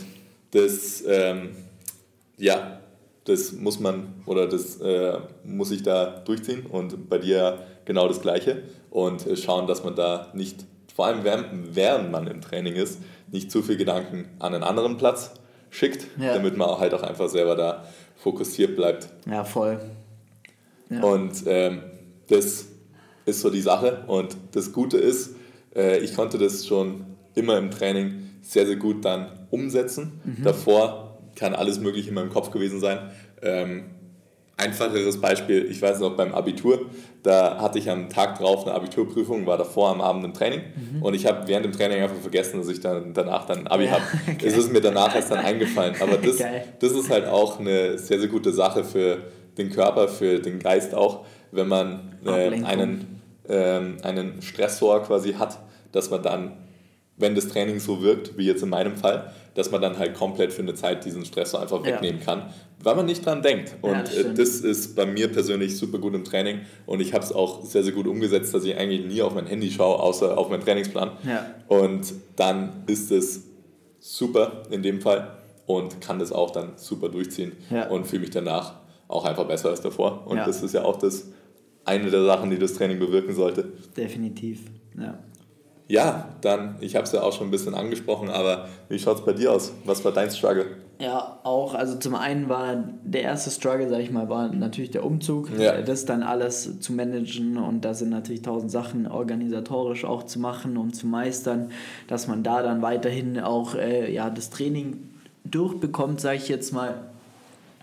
das, 0.51 1.03
ähm, 1.07 1.49
ja, 2.37 2.79
das 3.25 3.51
muss 3.53 3.79
man 3.79 4.13
oder 4.25 4.47
das 4.47 4.79
äh, 4.81 5.19
muss 5.43 5.71
ich 5.71 5.83
da 5.83 6.21
durchziehen 6.25 6.65
und 6.67 7.09
bei 7.09 7.17
dir 7.17 7.59
genau 7.83 8.07
das 8.07 8.21
Gleiche 8.21 8.63
und 8.91 9.25
äh, 9.27 9.35
schauen, 9.35 9.67
dass 9.67 9.83
man 9.83 9.95
da 9.95 10.31
nicht, 10.33 10.65
vor 10.95 11.07
allem 11.07 11.23
während, 11.23 11.75
während 11.75 12.11
man 12.11 12.27
im 12.27 12.41
Training 12.41 12.75
ist, 12.75 12.99
nicht 13.31 13.51
zu 13.51 13.61
viel 13.63 13.77
Gedanken 13.77 14.29
an 14.39 14.53
einen 14.53 14.63
anderen 14.63 14.97
Platz 14.97 15.31
schickt, 15.71 16.07
ja. 16.19 16.33
damit 16.33 16.55
man 16.55 16.69
auch 16.69 16.79
halt 16.79 16.93
auch 16.93 17.03
einfach 17.03 17.27
selber 17.27 17.55
da 17.55 17.85
fokussiert 18.15 18.75
bleibt. 18.75 19.09
Ja, 19.29 19.43
voll. 19.43 19.79
Ja. 20.89 21.01
Und 21.01 21.43
ähm, 21.47 21.81
das 22.27 22.67
ist 23.25 23.41
so 23.41 23.49
die 23.49 23.61
Sache 23.61 24.03
und 24.07 24.37
das 24.51 24.71
Gute 24.71 24.97
ist, 24.97 25.35
äh, 25.75 25.97
ich 25.99 26.15
konnte 26.15 26.37
das 26.37 26.65
schon 26.65 27.05
immer 27.33 27.57
im 27.57 27.71
Training 27.71 28.29
sehr, 28.41 28.67
sehr 28.67 28.75
gut 28.75 29.03
dann 29.03 29.47
umsetzen. 29.49 30.21
Mhm. 30.23 30.43
Davor 30.43 31.04
kann 31.35 31.53
alles 31.53 31.79
Mögliche 31.79 32.09
in 32.09 32.15
meinem 32.15 32.29
Kopf 32.29 32.51
gewesen 32.51 32.79
sein. 32.79 33.11
Ähm, 33.41 33.85
einfacheres 34.57 35.19
Beispiel, 35.19 35.69
ich 35.69 35.81
weiß 35.81 35.99
noch 35.99 36.15
beim 36.15 36.33
Abitur, 36.33 36.85
da 37.23 37.59
hatte 37.59 37.79
ich 37.79 37.89
am 37.89 38.09
Tag 38.09 38.37
drauf 38.39 38.65
eine 38.65 38.75
Abiturprüfung, 38.75 39.45
war 39.45 39.57
davor 39.57 39.89
am 39.89 39.99
Abend 39.99 40.23
im 40.23 40.33
Training 40.33 40.61
mhm. 40.61 41.01
und 41.01 41.13
ich 41.13 41.25
habe 41.25 41.47
während 41.47 41.65
dem 41.65 41.73
Training 41.73 42.01
einfach 42.01 42.19
vergessen, 42.21 42.59
dass 42.59 42.69
ich 42.69 42.79
dann 42.79 43.13
danach 43.13 43.45
dann 43.45 43.59
ein 43.59 43.67
Abi 43.67 43.85
ja, 43.85 43.91
habe. 43.91 44.03
Okay. 44.35 44.47
Es 44.47 44.57
ist 44.57 44.71
mir 44.71 44.81
danach 44.81 45.15
erst 45.15 45.31
dann 45.31 45.39
eingefallen. 45.39 45.95
Aber 45.99 46.17
das, 46.17 46.37
das 46.79 46.91
ist 46.91 47.09
halt 47.09 47.25
auch 47.25 47.59
eine 47.59 47.97
sehr, 47.97 48.19
sehr 48.19 48.27
gute 48.27 48.51
Sache 48.53 48.83
für 48.83 49.23
den 49.57 49.71
Körper, 49.71 50.07
für 50.07 50.39
den 50.39 50.59
Geist 50.59 50.93
auch, 50.93 51.25
wenn 51.51 51.67
man 51.67 52.17
äh, 52.25 52.63
einen, 52.63 53.21
äh, 53.47 53.79
einen 54.03 54.41
Stressor 54.41 55.03
quasi 55.03 55.33
hat, 55.33 55.59
dass 55.91 56.09
man 56.09 56.21
dann 56.21 56.53
wenn 57.17 57.35
das 57.35 57.47
Training 57.47 57.79
so 57.79 58.01
wirkt, 58.01 58.37
wie 58.37 58.45
jetzt 58.45 58.61
in 58.61 58.69
meinem 58.69 58.97
Fall, 58.97 59.31
dass 59.53 59.71
man 59.71 59.81
dann 59.81 59.97
halt 59.97 60.15
komplett 60.15 60.51
für 60.51 60.61
eine 60.61 60.73
Zeit 60.73 61.05
diesen 61.05 61.23
Stressor 61.23 61.61
einfach 61.61 61.83
wegnehmen 61.83 62.19
ja. 62.19 62.25
kann, 62.25 62.53
weil 62.83 62.95
man 62.95 63.05
nicht 63.05 63.25
dran 63.25 63.41
denkt. 63.41 63.75
Und 63.81 63.91
ja, 63.91 64.01
das, 64.01 64.15
äh, 64.15 64.33
das, 64.33 64.49
ist 64.59 64.95
bei 64.95 65.05
mir 65.05 65.29
persönlich 65.29 65.77
super 65.77 65.97
gut 65.97 66.13
im 66.13 66.25
Training 66.25 66.61
und 66.85 66.99
ich 66.99 67.13
habe 67.13 67.23
es 67.23 67.31
auch 67.31 67.63
sehr, 67.63 67.83
sehr 67.83 67.93
gut 67.93 68.05
umgesetzt, 68.05 68.53
dass 68.53 68.65
ich 68.65 68.75
eigentlich 68.77 69.05
nie 69.05 69.21
auf 69.21 69.33
mein 69.33 69.47
Handy 69.47 69.71
schaue, 69.71 69.99
außer 69.99 70.37
auf 70.37 70.49
meinen 70.49 70.63
Trainingsplan. 70.63 71.11
Ja. 71.25 71.45
Und 71.67 72.13
dann 72.35 72.83
ist 72.87 73.11
es 73.11 73.43
super 73.99 74.63
in 74.69 74.83
dem 74.83 74.99
Fall 74.99 75.37
und 75.65 76.01
kann 76.01 76.19
das 76.19 76.31
auch 76.31 76.51
dann 76.51 76.73
super 76.75 77.09
durchziehen 77.09 77.53
und 77.89 78.05
fühle 78.05 78.21
mich 78.21 78.31
danach 78.31 78.75
auch 79.07 79.25
einfach 79.25 79.45
besser 79.45 79.69
als 79.69 79.81
davor. 79.81 80.27
Und 80.27 80.37
das 80.37 80.61
ist 80.61 80.73
ja 80.73 80.83
auch 80.83 80.97
das 80.97 81.27
eine 81.85 82.09
der 82.09 82.25
Sachen, 82.25 82.49
die 82.49 82.59
das 82.59 82.73
Training 82.73 82.99
bewirken 82.99 83.33
sollte. 83.33 83.71
Definitiv, 83.95 84.61
ja. 84.99 85.17
Ja, 85.87 86.29
dann, 86.41 86.75
ich 86.81 86.95
habe 86.95 87.05
es 87.05 87.11
ja 87.11 87.21
auch 87.21 87.33
schon 87.33 87.47
ein 87.47 87.51
bisschen 87.51 87.75
angesprochen, 87.75 88.29
aber 88.29 88.67
wie 88.89 88.97
schaut 88.97 89.19
es 89.19 89.25
bei 89.25 89.33
dir 89.33 89.51
aus? 89.51 89.71
Was 89.83 90.03
war 90.03 90.11
dein 90.11 90.31
Struggle? 90.31 90.65
Ja, 90.99 91.39
auch, 91.43 91.75
also 91.75 91.97
zum 91.97 92.15
einen 92.15 92.47
war 92.47 92.85
der 93.03 93.21
erste 93.21 93.51
Struggle, 93.51 93.89
sag 93.89 93.99
ich 93.99 94.11
mal, 94.11 94.29
war 94.29 94.47
natürlich 94.47 94.91
der 94.91 95.05
Umzug, 95.05 95.49
ja. 95.57 95.81
das 95.81 96.05
dann 96.05 96.23
alles 96.23 96.79
zu 96.79 96.93
managen 96.93 97.57
und 97.57 97.83
da 97.83 97.93
sind 97.93 98.09
natürlich 98.09 98.43
tausend 98.43 98.71
Sachen 98.71 99.05
organisatorisch 99.05 100.05
auch 100.05 100.23
zu 100.23 100.39
machen 100.39 100.77
und 100.77 100.95
zu 100.95 101.05
meistern, 101.05 101.69
dass 102.07 102.27
man 102.27 102.43
da 102.43 102.63
dann 102.63 102.81
weiterhin 102.81 103.39
auch 103.39 103.75
äh, 103.75 104.11
ja, 104.11 104.29
das 104.29 104.49
Training 104.49 105.09
durchbekommt, 105.43 106.21
sage 106.21 106.37
ich 106.37 106.47
jetzt 106.47 106.71
mal, 106.71 106.95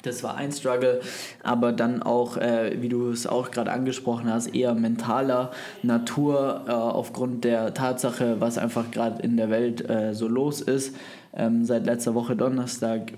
das 0.03 0.23
war 0.23 0.37
ein 0.37 0.53
Struggle, 0.53 1.01
aber 1.43 1.73
dann 1.73 2.03
auch, 2.03 2.37
äh, 2.37 2.81
wie 2.81 2.89
du 2.89 3.11
es 3.11 3.27
auch 3.27 3.51
gerade 3.51 3.73
angesprochen 3.73 4.31
hast, 4.33 4.55
eher 4.55 4.75
mentaler 4.75 5.51
Natur 5.83 6.65
äh, 6.67 6.73
aufgrund 6.73 7.45
der 7.45 7.75
Tatsache, 7.75 8.37
was 8.41 8.59
einfach 8.59 8.91
gerade 8.91 9.23
in 9.23 9.37
der 9.37 9.51
Welt 9.51 9.89
äh, 9.89 10.15
so 10.15 10.29
los 10.29 10.61
ist. 10.61 10.95
Ähm, 11.35 11.65
seit 11.65 11.87
letzter 11.87 12.15
Woche 12.15 12.37
Donnerstag 12.37 13.13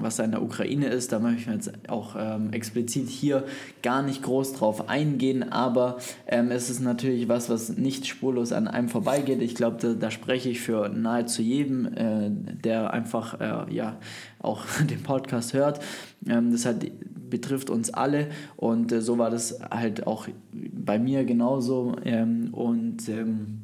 was 0.00 0.16
da 0.16 0.24
in 0.24 0.30
der 0.30 0.42
Ukraine 0.42 0.88
ist. 0.88 1.12
Da 1.12 1.18
möchte 1.18 1.40
ich 1.40 1.46
jetzt 1.46 1.72
auch 1.88 2.16
ähm, 2.18 2.52
explizit 2.52 3.08
hier 3.08 3.44
gar 3.82 4.02
nicht 4.02 4.22
groß 4.22 4.54
drauf 4.54 4.88
eingehen, 4.88 5.52
aber 5.52 5.98
ähm, 6.26 6.50
es 6.50 6.70
ist 6.70 6.80
natürlich 6.80 7.28
was, 7.28 7.48
was 7.48 7.76
nicht 7.76 8.06
spurlos 8.06 8.52
an 8.52 8.68
einem 8.68 8.88
vorbeigeht. 8.88 9.42
Ich 9.42 9.54
glaube, 9.54 9.76
da, 9.80 9.94
da, 9.94 10.10
spreche 10.10 10.48
ich 10.48 10.60
für 10.60 10.88
nahezu 10.88 11.42
jedem, 11.42 11.86
äh, 11.86 12.30
der 12.30 12.92
einfach 12.92 13.40
äh, 13.40 13.74
ja 13.74 13.96
auch 14.40 14.64
den 14.90 15.02
Podcast 15.02 15.54
hört. 15.54 15.80
Ähm, 16.26 16.52
das 16.52 16.64
hat, 16.64 16.84
betrifft 17.30 17.70
uns 17.70 17.90
alle 17.90 18.28
und 18.56 18.90
äh, 18.92 19.02
so 19.02 19.18
war 19.18 19.30
das 19.30 19.60
halt 19.70 20.06
auch 20.06 20.28
bei 20.52 20.98
mir 20.98 21.24
genauso. 21.24 21.96
Ähm, 22.04 22.48
und 22.52 23.08
ähm, 23.08 23.62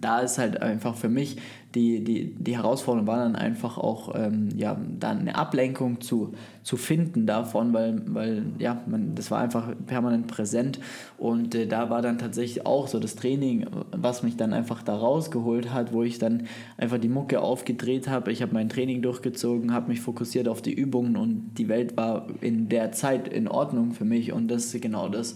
da 0.00 0.20
ist 0.20 0.38
halt 0.38 0.60
einfach 0.62 0.94
für 0.96 1.08
mich 1.08 1.36
die, 1.74 2.04
die, 2.04 2.34
die 2.34 2.56
Herausforderung 2.56 3.06
war 3.06 3.18
dann 3.18 3.34
einfach 3.34 3.78
auch, 3.78 4.14
ähm, 4.14 4.50
ja, 4.56 4.80
dann 5.00 5.20
eine 5.20 5.34
Ablenkung 5.34 6.00
zu, 6.00 6.34
zu 6.62 6.76
finden 6.76 7.26
davon, 7.26 7.72
weil, 7.72 8.02
weil 8.06 8.44
ja, 8.58 8.82
man, 8.86 9.14
das 9.14 9.30
war 9.30 9.40
einfach 9.40 9.72
permanent 9.86 10.28
präsent 10.28 10.78
und 11.18 11.54
äh, 11.54 11.66
da 11.66 11.90
war 11.90 12.00
dann 12.00 12.18
tatsächlich 12.18 12.64
auch 12.64 12.86
so 12.86 13.00
das 13.00 13.16
Training, 13.16 13.66
was 13.90 14.22
mich 14.22 14.36
dann 14.36 14.52
einfach 14.52 14.82
da 14.82 14.96
rausgeholt 14.96 15.72
hat, 15.72 15.92
wo 15.92 16.04
ich 16.04 16.18
dann 16.18 16.46
einfach 16.76 16.98
die 16.98 17.08
Mucke 17.08 17.40
aufgedreht 17.40 18.08
habe. 18.08 18.30
Ich 18.30 18.40
habe 18.40 18.54
mein 18.54 18.68
Training 18.68 19.02
durchgezogen, 19.02 19.72
habe 19.72 19.88
mich 19.88 20.00
fokussiert 20.00 20.46
auf 20.46 20.62
die 20.62 20.72
Übungen 20.72 21.16
und 21.16 21.54
die 21.58 21.68
Welt 21.68 21.96
war 21.96 22.28
in 22.40 22.68
der 22.68 22.92
Zeit 22.92 23.26
in 23.26 23.48
Ordnung 23.48 23.92
für 23.92 24.04
mich 24.04 24.32
und 24.32 24.48
das 24.48 24.66
ist 24.66 24.80
genau 24.80 25.08
das, 25.08 25.34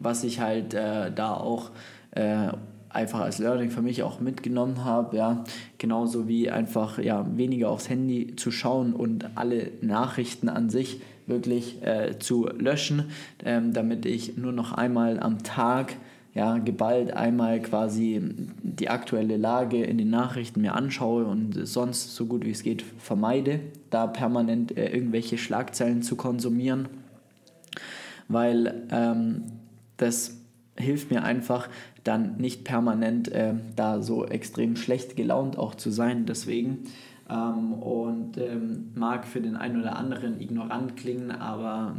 was 0.00 0.24
ich 0.24 0.40
halt 0.40 0.74
äh, 0.74 1.12
da 1.12 1.34
auch 1.34 1.70
äh, 2.10 2.48
einfach 2.96 3.20
als 3.20 3.38
Learning 3.38 3.70
für 3.70 3.82
mich 3.82 4.02
auch 4.02 4.20
mitgenommen 4.20 4.84
habe, 4.84 5.16
ja, 5.16 5.44
genauso 5.78 6.26
wie 6.26 6.50
einfach 6.50 6.98
ja, 6.98 7.26
weniger 7.36 7.70
aufs 7.70 7.88
Handy 7.88 8.34
zu 8.36 8.50
schauen 8.50 8.94
und 8.94 9.36
alle 9.36 9.70
Nachrichten 9.82 10.48
an 10.48 10.70
sich 10.70 11.00
wirklich 11.26 11.82
äh, 11.82 12.18
zu 12.18 12.48
löschen, 12.58 13.10
ähm, 13.44 13.72
damit 13.72 14.06
ich 14.06 14.36
nur 14.36 14.52
noch 14.52 14.72
einmal 14.72 15.20
am 15.20 15.42
Tag 15.42 15.96
ja, 16.34 16.58
geballt 16.58 17.12
einmal 17.12 17.60
quasi 17.60 18.20
die 18.62 18.90
aktuelle 18.90 19.36
Lage 19.36 19.82
in 19.82 19.96
den 19.96 20.10
Nachrichten 20.10 20.60
mir 20.60 20.74
anschaue 20.74 21.24
und 21.24 21.66
sonst 21.66 22.14
so 22.14 22.26
gut 22.26 22.44
wie 22.44 22.50
es 22.50 22.62
geht 22.62 22.82
vermeide, 22.82 23.60
da 23.90 24.06
permanent 24.06 24.76
äh, 24.76 24.90
irgendwelche 24.90 25.38
Schlagzeilen 25.38 26.02
zu 26.02 26.16
konsumieren, 26.16 26.88
weil 28.28 28.86
ähm, 28.90 29.44
das 29.96 30.36
hilft 30.78 31.10
mir 31.10 31.24
einfach, 31.24 31.68
dann 32.06 32.36
nicht 32.36 32.64
permanent 32.64 33.28
äh, 33.32 33.54
da 33.74 34.02
so 34.02 34.24
extrem 34.26 34.76
schlecht 34.76 35.16
gelaunt 35.16 35.58
auch 35.58 35.74
zu 35.74 35.90
sein. 35.90 36.26
Deswegen 36.26 36.84
ähm, 37.28 37.72
und 37.74 38.38
ähm, 38.38 38.92
mag 38.94 39.26
für 39.26 39.40
den 39.40 39.56
einen 39.56 39.80
oder 39.80 39.96
anderen 39.96 40.40
ignorant 40.40 40.96
klingen, 40.96 41.30
aber 41.30 41.96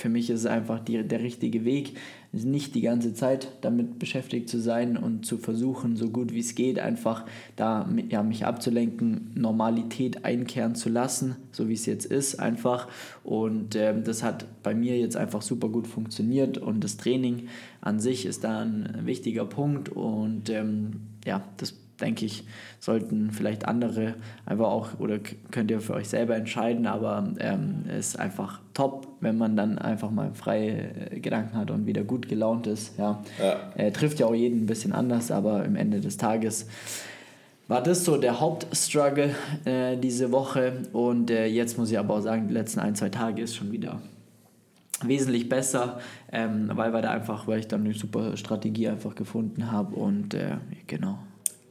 für 0.00 0.08
mich 0.08 0.30
ist 0.30 0.40
es 0.40 0.46
einfach 0.46 0.80
die, 0.80 1.02
der 1.02 1.20
richtige 1.20 1.64
Weg, 1.64 1.96
nicht 2.32 2.74
die 2.74 2.80
ganze 2.80 3.12
Zeit 3.12 3.48
damit 3.60 3.98
beschäftigt 3.98 4.48
zu 4.48 4.60
sein 4.60 4.96
und 4.96 5.26
zu 5.26 5.36
versuchen, 5.36 5.96
so 5.96 6.10
gut 6.10 6.32
wie 6.32 6.40
es 6.40 6.54
geht, 6.54 6.78
einfach 6.78 7.26
da 7.56 7.88
ja, 8.08 8.22
mich 8.22 8.46
abzulenken, 8.46 9.32
Normalität 9.34 10.24
einkehren 10.24 10.74
zu 10.74 10.88
lassen, 10.88 11.36
so 11.52 11.68
wie 11.68 11.74
es 11.74 11.86
jetzt 11.86 12.06
ist, 12.06 12.38
einfach. 12.38 12.88
Und 13.24 13.76
ähm, 13.76 14.04
das 14.04 14.22
hat 14.22 14.46
bei 14.62 14.74
mir 14.74 14.98
jetzt 14.98 15.16
einfach 15.16 15.42
super 15.42 15.68
gut 15.68 15.86
funktioniert 15.86 16.56
und 16.56 16.82
das 16.82 16.96
Training 16.96 17.48
an 17.80 18.00
sich 18.00 18.26
ist 18.26 18.44
da 18.44 18.60
ein 18.60 19.02
wichtiger 19.04 19.44
Punkt 19.44 19.88
und 19.88 20.48
ähm, 20.50 21.00
ja, 21.26 21.42
das 21.56 21.74
denke 22.00 22.26
ich, 22.26 22.44
sollten 22.78 23.30
vielleicht 23.30 23.66
andere 23.66 24.14
einfach 24.46 24.66
auch 24.66 24.98
oder 24.98 25.18
könnt 25.50 25.70
ihr 25.70 25.80
für 25.80 25.94
euch 25.94 26.08
selber 26.08 26.36
entscheiden, 26.36 26.86
aber 26.86 27.32
ähm, 27.38 27.84
ist 27.98 28.18
einfach 28.18 28.60
top, 28.74 29.08
wenn 29.20 29.38
man 29.38 29.56
dann 29.56 29.78
einfach 29.78 30.10
mal 30.10 30.32
freie 30.34 30.90
äh, 31.10 31.20
Gedanken 31.20 31.56
hat 31.56 31.70
und 31.70 31.86
wieder 31.86 32.02
gut 32.02 32.28
gelaunt 32.28 32.66
ist. 32.66 32.98
Ja. 32.98 33.22
ja. 33.38 33.56
Äh, 33.76 33.92
trifft 33.92 34.18
ja 34.18 34.26
auch 34.26 34.34
jeden 34.34 34.62
ein 34.62 34.66
bisschen 34.66 34.92
anders, 34.92 35.30
aber 35.30 35.64
am 35.64 35.76
Ende 35.76 36.00
des 36.00 36.16
Tages 36.16 36.66
war 37.68 37.82
das 37.82 38.04
so 38.04 38.16
der 38.16 38.40
Hauptstruggle 38.40 39.34
äh, 39.64 39.96
diese 39.96 40.32
Woche 40.32 40.72
und 40.92 41.30
äh, 41.30 41.46
jetzt 41.46 41.78
muss 41.78 41.90
ich 41.90 41.98
aber 41.98 42.14
auch 42.14 42.20
sagen, 42.20 42.48
die 42.48 42.54
letzten 42.54 42.80
ein, 42.80 42.96
zwei 42.96 43.10
Tage 43.10 43.42
ist 43.42 43.54
schon 43.54 43.70
wieder 43.70 44.00
wesentlich 45.02 45.48
besser, 45.48 46.00
ähm, 46.32 46.70
weil 46.74 46.92
wir 46.92 47.00
da 47.00 47.10
einfach, 47.10 47.46
weil 47.46 47.60
ich 47.60 47.68
dann 47.68 47.84
eine 47.84 47.94
super 47.94 48.36
Strategie 48.36 48.88
einfach 48.88 49.14
gefunden 49.14 49.70
habe 49.70 49.94
und 49.94 50.34
äh, 50.34 50.56
genau. 50.86 51.18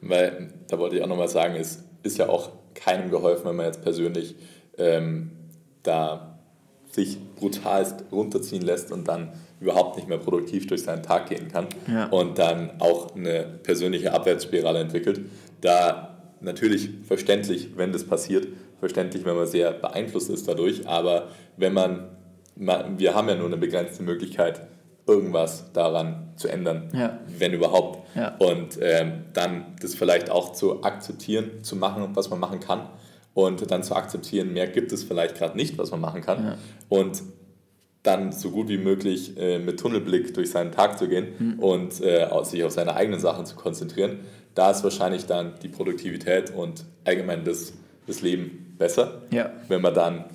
Weil, 0.02 0.54
da 0.68 0.80
wollte 0.80 0.96
ich 0.96 1.04
auch 1.04 1.08
nochmal 1.08 1.28
sagen, 1.28 1.56
es 1.56 1.84
ist 2.04 2.18
ja 2.18 2.30
auch 2.30 2.52
keinem 2.74 3.10
geholfen, 3.10 3.46
wenn 3.46 3.56
man 3.56 3.66
jetzt 3.66 3.82
persönlich 3.82 4.36
ähm, 4.78 5.32
da 5.84 6.40
sich 6.92 7.18
brutalst 7.36 8.06
runterziehen 8.12 8.62
lässt 8.62 8.92
und 8.92 9.08
dann 9.08 9.34
überhaupt 9.60 9.98
nicht 9.98 10.08
mehr 10.08 10.18
produktiv 10.18 10.68
durch 10.68 10.84
seinen 10.84 11.04
Tag 11.04 11.30
gehen 11.30 11.50
kann 11.50 11.68
ja. 11.92 12.06
und 12.08 12.40
dann 12.40 12.80
auch 12.80 13.16
eine 13.16 13.44
persönliche 13.64 14.14
Abwärtsspirale 14.14 14.80
entwickelt. 14.80 15.22
Da 15.62 16.18
natürlich 16.40 16.90
verständlich, 17.06 17.72
wenn 17.76 17.92
das 17.92 18.06
passiert, 18.06 18.48
verständlich, 18.80 19.26
wenn 19.26 19.36
man 19.36 19.46
sehr 19.46 19.72
beeinflusst 19.72 20.30
ist 20.30 20.48
dadurch, 20.48 20.88
aber 20.88 21.28
wenn 21.58 21.74
man, 21.74 22.10
wir 22.56 23.14
haben 23.14 23.28
ja 23.28 23.36
nur 23.36 23.48
eine 23.48 23.58
begrenzte 23.58 24.04
Möglichkeit, 24.04 24.62
irgendwas 25.10 25.72
daran 25.74 26.30
zu 26.36 26.48
ändern, 26.48 26.90
ja. 26.94 27.20
wenn 27.38 27.54
überhaupt. 27.54 28.08
Ja. 28.16 28.36
Und 28.38 28.78
ähm, 28.82 29.26
dann 29.34 29.76
das 29.82 29.96
vielleicht 29.96 30.30
auch 30.30 30.54
zu 30.54 30.84
akzeptieren, 30.84 31.64
zu 31.64 31.76
machen, 31.76 32.10
was 32.14 32.30
man 32.30 32.40
machen 32.40 32.60
kann. 32.60 32.88
Und 33.34 33.72
dann 33.72 33.84
zu 33.84 33.96
akzeptieren, 33.96 34.54
mehr 34.54 34.68
gibt 34.68 34.92
es 34.92 35.04
vielleicht 35.04 35.36
gerade 35.36 35.58
nicht, 35.58 35.78
was 35.78 35.92
man 35.92 36.02
machen 36.02 36.22
kann. 36.22 36.44
Ja. 36.44 36.58
Und 36.90 37.22
dann 38.04 38.32
so 38.32 38.52
gut 38.52 38.70
wie 38.70 38.78
möglich 38.78 39.38
äh, 39.38 39.60
mit 39.60 39.80
Tunnelblick 39.80 40.34
durch 40.34 40.52
seinen 40.52 40.72
Tag 40.72 40.98
zu 40.98 41.08
gehen 41.08 41.28
mhm. 41.38 41.60
und 41.60 42.02
äh, 42.02 42.28
sich 42.44 42.64
auf 42.64 42.72
seine 42.72 42.96
eigenen 42.96 43.20
Sachen 43.20 43.46
zu 43.46 43.56
konzentrieren. 43.56 44.20
Da 44.56 44.72
ist 44.72 44.84
wahrscheinlich 44.84 45.26
dann 45.26 45.54
die 45.62 45.68
Produktivität 45.68 46.54
und 46.54 46.86
allgemein 47.04 47.44
das, 47.44 47.74
das 48.08 48.22
Leben 48.22 48.76
besser, 48.78 49.24
wenn 49.68 49.82
man 49.82 49.94
dann 49.94 50.26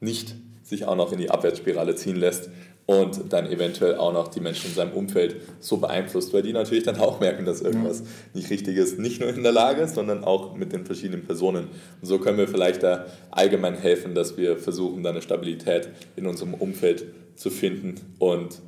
nicht 0.00 0.34
sich 0.62 0.86
auch 0.86 0.96
noch 0.96 1.12
in 1.12 1.18
die 1.18 1.30
Abwärtsspirale 1.30 1.94
ziehen 1.94 2.16
lässt 2.16 2.50
und 2.86 3.32
dann 3.32 3.50
eventuell 3.50 3.96
auch 3.96 4.12
noch 4.12 4.28
die 4.28 4.40
Menschen 4.40 4.68
in 4.68 4.74
seinem 4.74 4.92
Umfeld 4.92 5.36
so 5.58 5.78
beeinflusst, 5.78 6.34
weil 6.34 6.42
die 6.42 6.52
natürlich 6.52 6.84
dann 6.84 6.98
auch 6.98 7.18
merken, 7.18 7.46
dass 7.46 7.62
irgendwas 7.62 8.00
ja. 8.00 8.06
nicht 8.34 8.50
richtig 8.50 8.76
ist, 8.76 8.98
nicht 8.98 9.20
nur 9.20 9.30
in 9.30 9.42
der 9.42 9.52
Lage, 9.52 9.88
sondern 9.88 10.22
auch 10.22 10.54
mit 10.54 10.72
den 10.72 10.84
verschiedenen 10.84 11.24
Personen. 11.24 11.68
Und 12.00 12.06
so 12.06 12.18
können 12.18 12.36
wir 12.36 12.48
vielleicht 12.48 12.82
da 12.82 13.06
allgemein 13.30 13.74
helfen, 13.74 14.14
dass 14.14 14.36
wir 14.36 14.58
versuchen, 14.58 15.02
da 15.02 15.10
eine 15.10 15.22
Stabilität 15.22 15.88
in 16.16 16.26
unserem 16.26 16.52
Umfeld 16.54 17.06
zu 17.36 17.50
finden 17.50 17.94
und 18.18 18.60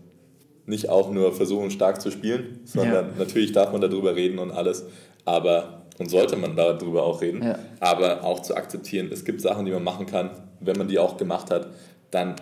nicht 0.65 0.89
auch 0.89 1.11
nur 1.11 1.33
versuchen, 1.33 1.71
stark 1.71 2.01
zu 2.01 2.11
spielen, 2.11 2.61
sondern 2.65 3.11
ja. 3.11 3.15
natürlich 3.19 3.53
darf 3.53 3.71
man 3.71 3.81
darüber 3.81 4.17
reden 4.17 4.39
und 4.39 4.51
alles, 4.51 4.85
aber 5.25 5.83
und 5.99 6.11
sollte 6.11 6.37
man 6.37 6.57
darüber 6.57 7.05
auch 7.05 7.23
reden, 7.23 7.43
ja. 7.43 7.59
aber 7.81 8.25
auch 8.25 8.41
zu 8.41 8.55
akzeptieren, 8.55 9.09
es 9.13 9.25
gibt 9.25 9.41
Sachen, 9.41 9.65
die 9.65 9.73
man 9.73 9.85
machen 9.85 10.07
kann, 10.07 10.31
wenn 10.61 10.77
man 10.77 10.89
die 10.89 10.99
auch 10.99 11.17
gemacht 11.17 11.51
hat, 11.51 11.69
dann 12.11 12.35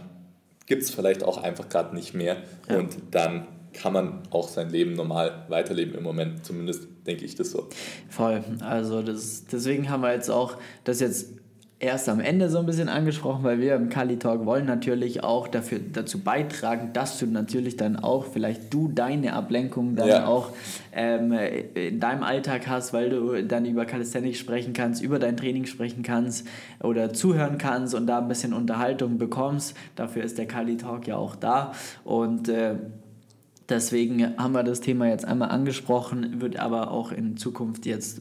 gibt 0.66 0.82
es 0.82 0.90
vielleicht 0.90 1.22
auch 1.22 1.42
einfach 1.42 1.68
gerade 1.68 1.94
nicht 1.94 2.14
mehr. 2.14 2.38
Ja. 2.68 2.78
Und 2.78 2.96
dann 3.10 3.46
kann 3.72 3.92
man 3.92 4.22
auch 4.30 4.48
sein 4.48 4.70
Leben 4.70 4.94
normal 4.94 5.46
weiterleben 5.48 5.94
im 5.94 6.02
Moment. 6.02 6.44
Zumindest 6.44 6.86
denke 7.06 7.24
ich 7.24 7.34
das 7.34 7.50
so. 7.50 7.68
Voll. 8.08 8.42
Also 8.60 9.02
das, 9.02 9.44
deswegen 9.50 9.90
haben 9.90 10.02
wir 10.02 10.12
jetzt 10.12 10.30
auch 10.30 10.56
das 10.84 11.00
jetzt 11.00 11.32
erst 11.80 12.08
am 12.08 12.20
Ende 12.20 12.48
so 12.48 12.58
ein 12.58 12.66
bisschen 12.66 12.88
angesprochen, 12.88 13.42
weil 13.44 13.60
wir 13.60 13.74
im 13.74 13.88
Kali 13.88 14.18
Talk 14.18 14.46
wollen 14.46 14.64
natürlich 14.64 15.22
auch 15.22 15.48
dafür, 15.48 15.80
dazu 15.92 16.20
beitragen, 16.20 16.90
dass 16.92 17.18
du 17.18 17.26
natürlich 17.26 17.76
dann 17.76 17.96
auch, 17.96 18.26
vielleicht 18.26 18.72
du 18.72 18.88
deine 18.88 19.34
Ablenkung 19.34 19.96
dann 19.96 20.08
ja. 20.08 20.26
auch 20.26 20.50
ähm, 20.92 21.32
in 21.32 22.00
deinem 22.00 22.22
Alltag 22.22 22.68
hast, 22.68 22.92
weil 22.92 23.10
du 23.10 23.42
dann 23.44 23.66
über 23.66 23.84
Calisthenics 23.84 24.38
sprechen 24.38 24.72
kannst, 24.72 25.02
über 25.02 25.18
dein 25.18 25.36
Training 25.36 25.66
sprechen 25.66 26.02
kannst 26.02 26.46
oder 26.82 27.12
zuhören 27.12 27.58
kannst 27.58 27.94
und 27.94 28.06
da 28.06 28.18
ein 28.18 28.28
bisschen 28.28 28.54
Unterhaltung 28.54 29.18
bekommst. 29.18 29.76
Dafür 29.96 30.22
ist 30.22 30.38
der 30.38 30.46
Kali 30.46 30.76
Talk 30.76 31.06
ja 31.06 31.16
auch 31.16 31.36
da 31.36 31.72
und 32.04 32.48
äh, 32.48 32.76
Deswegen 33.68 34.36
haben 34.36 34.52
wir 34.52 34.62
das 34.62 34.80
Thema 34.80 35.08
jetzt 35.08 35.24
einmal 35.24 35.48
angesprochen, 35.48 36.42
wird 36.42 36.58
aber 36.58 36.90
auch 36.90 37.12
in 37.12 37.38
Zukunft 37.38 37.86
jetzt 37.86 38.20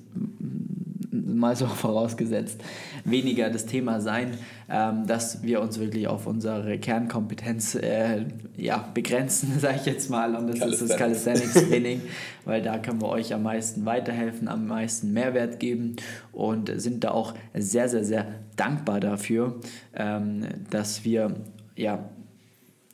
mal 1.13 1.55
so 1.55 1.67
vorausgesetzt, 1.83 2.61
weniger 3.05 3.49
das 3.49 3.65
Thema 3.65 4.01
sein, 4.01 4.37
ähm, 4.69 5.05
dass 5.07 5.43
wir 5.43 5.61
uns 5.61 5.79
wirklich 5.79 6.07
auf 6.07 6.27
unsere 6.27 6.77
Kernkompetenz 6.79 7.75
äh, 7.75 8.25
ja, 8.57 8.89
begrenzen, 8.93 9.53
sage 9.59 9.77
ich 9.77 9.85
jetzt 9.85 10.09
mal. 10.09 10.35
Und 10.35 10.47
das 10.47 10.65
ist 10.67 10.89
das 10.89 10.97
Calisthenics-Training, 10.97 12.01
weil 12.45 12.61
da 12.61 12.77
können 12.77 13.01
wir 13.01 13.09
euch 13.09 13.33
am 13.33 13.43
meisten 13.43 13.85
weiterhelfen, 13.85 14.47
am 14.47 14.67
meisten 14.67 15.13
Mehrwert 15.13 15.59
geben 15.59 15.95
und 16.31 16.71
sind 16.75 17.03
da 17.03 17.11
auch 17.11 17.33
sehr, 17.53 17.87
sehr, 17.87 18.03
sehr 18.03 18.27
dankbar 18.55 18.99
dafür, 18.99 19.59
ähm, 19.95 20.41
dass 20.69 21.05
wir 21.05 21.35
ja, 21.75 22.09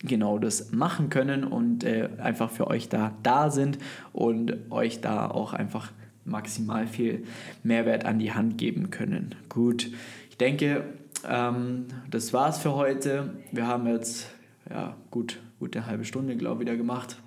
genau 0.02 0.40
das 0.40 0.72
machen 0.72 1.10
können 1.10 1.44
und 1.44 1.84
äh, 1.84 2.10
einfach 2.20 2.50
für 2.50 2.68
euch 2.68 2.90
da 2.90 3.12
da 3.24 3.50
sind 3.50 3.78
und 4.14 4.72
euch 4.72 5.02
da 5.02 5.30
auch 5.30 5.54
einfach 5.54 5.92
maximal 6.30 6.88
viel 6.88 7.24
Mehrwert 7.64 8.06
an 8.06 8.20
die 8.20 8.32
Hand 8.32 8.58
geben 8.58 8.90
können. 8.92 9.36
Gut, 9.50 9.92
ich 10.30 10.38
denke, 10.38 10.84
ähm, 11.28 11.86
das 12.10 12.34
war's 12.34 12.60
für 12.60 12.76
heute. 12.76 13.34
Wir 13.52 13.68
haben 13.68 13.88
jetzt 13.88 14.28
ja, 14.70 14.96
gut, 15.12 15.40
gut 15.60 15.76
eine 15.76 15.86
halbe 15.86 16.06
Stunde, 16.06 16.36
glaube 16.36 16.64
ich, 16.64 16.70
wieder 16.70 16.78
gemacht. 16.78 17.18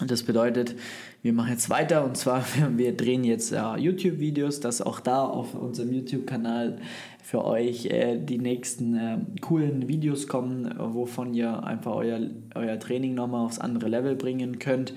Und 0.00 0.10
das 0.10 0.22
bedeutet, 0.22 0.76
wir 1.22 1.34
machen 1.34 1.50
jetzt 1.50 1.68
weiter 1.68 2.04
und 2.04 2.16
zwar, 2.16 2.44
wir, 2.76 2.96
drehen 2.96 3.24
jetzt 3.24 3.52
äh, 3.52 3.76
YouTube-Videos, 3.76 4.60
dass 4.60 4.80
auch 4.80 5.00
da 5.00 5.24
auf 5.24 5.54
unserem 5.54 5.92
YouTube-Kanal 5.92 6.78
für 7.22 7.44
euch 7.44 7.86
äh, 7.86 8.18
die 8.18 8.38
nächsten 8.38 8.96
äh, 8.96 9.18
coolen 9.40 9.88
Videos 9.88 10.26
kommen, 10.26 10.74
wovon 10.78 11.34
ihr 11.34 11.62
einfach 11.64 11.94
euer, 11.94 12.20
euer 12.54 12.78
Training 12.78 13.14
nochmal 13.14 13.44
aufs 13.44 13.58
andere 13.58 13.88
Level 13.88 14.16
bringen 14.16 14.58
könnt. 14.58 14.94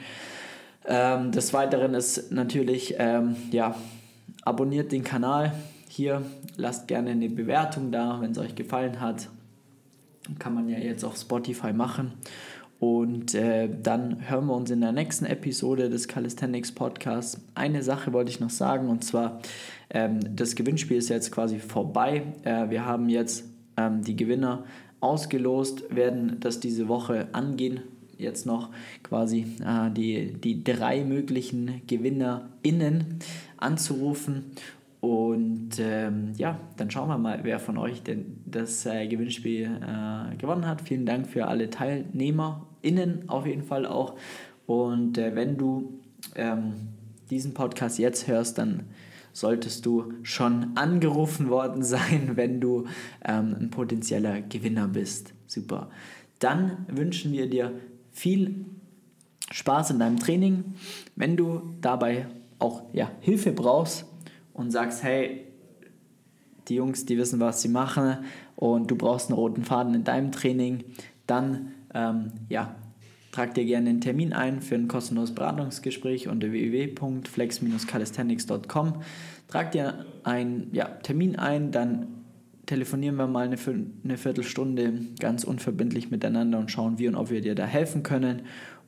Ähm, 0.85 1.31
des 1.31 1.53
Weiteren 1.53 1.93
ist 1.93 2.31
natürlich, 2.31 2.95
ähm, 2.97 3.35
ja, 3.51 3.75
abonniert 4.43 4.91
den 4.91 5.03
Kanal 5.03 5.53
hier, 5.87 6.23
lasst 6.57 6.87
gerne 6.87 7.11
eine 7.11 7.29
Bewertung 7.29 7.91
da, 7.91 8.19
wenn 8.19 8.31
es 8.31 8.37
euch 8.37 8.55
gefallen 8.55 8.99
hat. 8.99 9.29
Kann 10.39 10.53
man 10.53 10.67
ja 10.69 10.77
jetzt 10.77 11.03
auf 11.03 11.17
Spotify 11.17 11.73
machen. 11.73 12.13
Und 12.79 13.33
äh, 13.33 13.69
dann 13.81 14.29
hören 14.29 14.47
wir 14.47 14.55
uns 14.55 14.69
in 14.69 14.81
der 14.81 14.91
nächsten 14.91 15.25
Episode 15.25 15.89
des 15.89 16.09
Calisthenics 16.09 16.73
Podcasts. 16.73 17.39
Eine 17.55 17.81
Sache 17.81 18.11
wollte 18.11 18.29
ich 18.29 18.41
noch 18.41 18.49
sagen 18.49 18.89
und 18.89 19.05
zwar, 19.05 19.39
ähm, 19.89 20.19
das 20.35 20.55
Gewinnspiel 20.55 20.97
ist 20.97 21.07
jetzt 21.07 21.31
quasi 21.31 21.59
vorbei. 21.59 22.23
Äh, 22.43 22.69
wir 22.69 22.85
haben 22.85 23.07
jetzt 23.07 23.45
ähm, 23.77 24.03
die 24.03 24.17
Gewinner 24.17 24.65
ausgelost, 24.99 25.95
werden 25.95 26.37
das 26.41 26.59
diese 26.59 26.89
Woche 26.89 27.27
angehen. 27.31 27.81
Jetzt 28.17 28.45
noch 28.45 28.69
quasi 29.03 29.45
äh, 29.65 29.91
die, 29.91 30.33
die 30.33 30.63
drei 30.63 31.03
möglichen 31.03 31.81
GewinnerInnen 31.87 33.19
anzurufen 33.57 34.51
und 35.03 35.79
ähm, 35.79 36.31
ja, 36.37 36.57
dann 36.77 36.89
schauen 36.89 37.09
wir 37.09 37.17
mal, 37.17 37.41
wer 37.43 37.59
von 37.59 37.77
euch 37.77 38.03
denn 38.03 38.37
das 38.45 38.85
äh, 38.85 39.05
Gewinnspiel 39.05 39.65
äh, 39.65 40.37
gewonnen 40.37 40.65
hat. 40.65 40.79
Vielen 40.79 41.05
Dank 41.05 41.27
für 41.27 41.47
alle 41.47 41.69
TeilnehmerInnen 41.69 43.27
auf 43.27 43.45
jeden 43.45 43.63
Fall 43.63 43.85
auch. 43.85 44.15
Und 44.65 45.17
äh, 45.17 45.35
wenn 45.35 45.57
du 45.57 45.99
ähm, 46.37 46.75
diesen 47.29 47.53
Podcast 47.53 47.99
jetzt 47.99 48.29
hörst, 48.29 48.57
dann 48.57 48.83
solltest 49.33 49.85
du 49.85 50.13
schon 50.21 50.71
angerufen 50.75 51.49
worden 51.49 51.83
sein, 51.83 52.31
wenn 52.35 52.61
du 52.61 52.85
ähm, 53.25 53.57
ein 53.59 53.69
potenzieller 53.71 54.39
Gewinner 54.39 54.87
bist. 54.87 55.33
Super. 55.47 55.89
Dann 56.39 56.85
wünschen 56.87 57.33
wir 57.33 57.49
dir 57.49 57.73
viel 58.13 58.65
Spaß 59.51 59.91
in 59.91 59.99
deinem 59.99 60.19
Training. 60.19 60.75
Wenn 61.15 61.35
du 61.35 61.75
dabei 61.81 62.27
auch 62.59 62.83
ja, 62.93 63.11
Hilfe 63.19 63.51
brauchst, 63.51 64.05
und 64.53 64.71
sagst, 64.71 65.03
hey, 65.03 65.45
die 66.67 66.75
Jungs, 66.75 67.05
die 67.05 67.17
wissen, 67.17 67.41
was 67.41 67.61
sie 67.61 67.69
machen 67.69 68.17
und 68.55 68.89
du 68.89 68.95
brauchst 68.95 69.29
einen 69.29 69.37
roten 69.37 69.63
Faden 69.63 69.93
in 69.95 70.05
deinem 70.05 70.31
Training, 70.31 70.85
dann 71.27 71.73
ähm, 71.93 72.31
ja, 72.49 72.75
trag 73.31 73.53
dir 73.53 73.65
gerne 73.65 73.89
einen 73.89 74.01
Termin 74.01 74.33
ein 74.33 74.61
für 74.61 74.75
ein 74.75 74.87
kostenloses 74.87 75.35
Beratungsgespräch 75.35 76.29
unter 76.29 76.51
www.flex-calisthenics.com. 76.51 79.01
Trag 79.47 79.71
dir 79.71 80.05
einen 80.23 80.69
ja, 80.71 80.85
Termin 80.85 81.37
ein, 81.37 81.71
dann 81.71 82.22
telefonieren 82.65 83.15
wir 83.15 83.27
mal 83.27 83.45
eine, 83.45 83.57
eine 84.03 84.17
Viertelstunde 84.17 84.93
ganz 85.19 85.43
unverbindlich 85.43 86.11
miteinander 86.11 86.59
und 86.59 86.71
schauen, 86.71 86.99
wie 86.99 87.07
und 87.07 87.15
ob 87.15 87.29
wir 87.29 87.41
dir 87.41 87.55
da 87.55 87.65
helfen 87.65 88.03
können. 88.03 88.43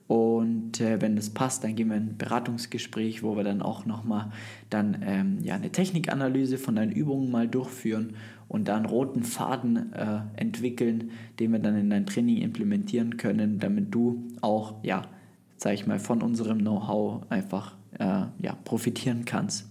Und 0.08 0.80
äh, 0.82 1.02
wenn 1.02 1.16
das 1.16 1.32
passt, 1.32 1.64
dann 1.64 1.76
gehen 1.76 1.90
wir 1.90 1.98
in 1.98 2.10
ein 2.10 2.18
Beratungsgespräch, 2.18 3.24
wo 3.24 3.36
wir 3.36 3.44
dann 3.44 3.64
auch 3.64 3.86
nochmal 3.86 4.32
dann 4.70 5.02
ähm, 5.04 5.40
ja, 5.42 5.56
eine 5.56 5.72
Technikanalyse 5.72 6.60
von 6.60 6.76
deinen 6.76 6.92
Übungen 6.92 7.32
mal 7.32 7.48
durchführen 7.48 8.14
und 8.48 8.68
dann 8.68 8.86
roten 8.86 9.24
Faden 9.24 9.94
äh, 9.94 10.20
entwickeln, 10.36 11.12
den 11.40 11.52
wir 11.52 11.60
dann 11.60 11.76
in 11.76 11.90
dein 11.90 12.06
Training 12.06 12.38
implementieren 12.38 13.18
können, 13.18 13.58
damit 13.58 13.94
du 13.96 14.28
auch, 14.42 14.76
ja, 14.84 15.02
sag 15.58 15.74
ich 15.74 15.88
mal, 15.88 15.98
von 15.98 16.22
unserem 16.22 16.60
Know-how 16.60 17.24
einfach 17.32 17.76
äh, 17.98 18.26
ja, 18.40 18.56
profitieren 18.64 19.26
kannst. 19.26 19.68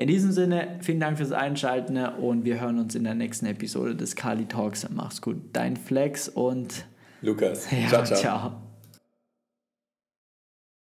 In 0.00 0.08
diesem 0.08 0.32
Sinne, 0.32 0.78
vielen 0.80 0.98
Dank 0.98 1.18
fürs 1.18 1.30
Einschalten 1.30 1.98
und 1.98 2.46
wir 2.46 2.58
hören 2.58 2.78
uns 2.78 2.94
in 2.94 3.04
der 3.04 3.14
nächsten 3.14 3.44
Episode 3.44 3.94
des 3.94 4.16
Kali 4.16 4.46
Talks. 4.46 4.88
Mach's 4.88 5.20
gut, 5.20 5.36
dein 5.52 5.76
Flex 5.76 6.26
und 6.26 6.86
Lukas. 7.20 7.70
Ja, 7.70 8.02
ciao. 8.02 8.18
ciao. 8.18 8.69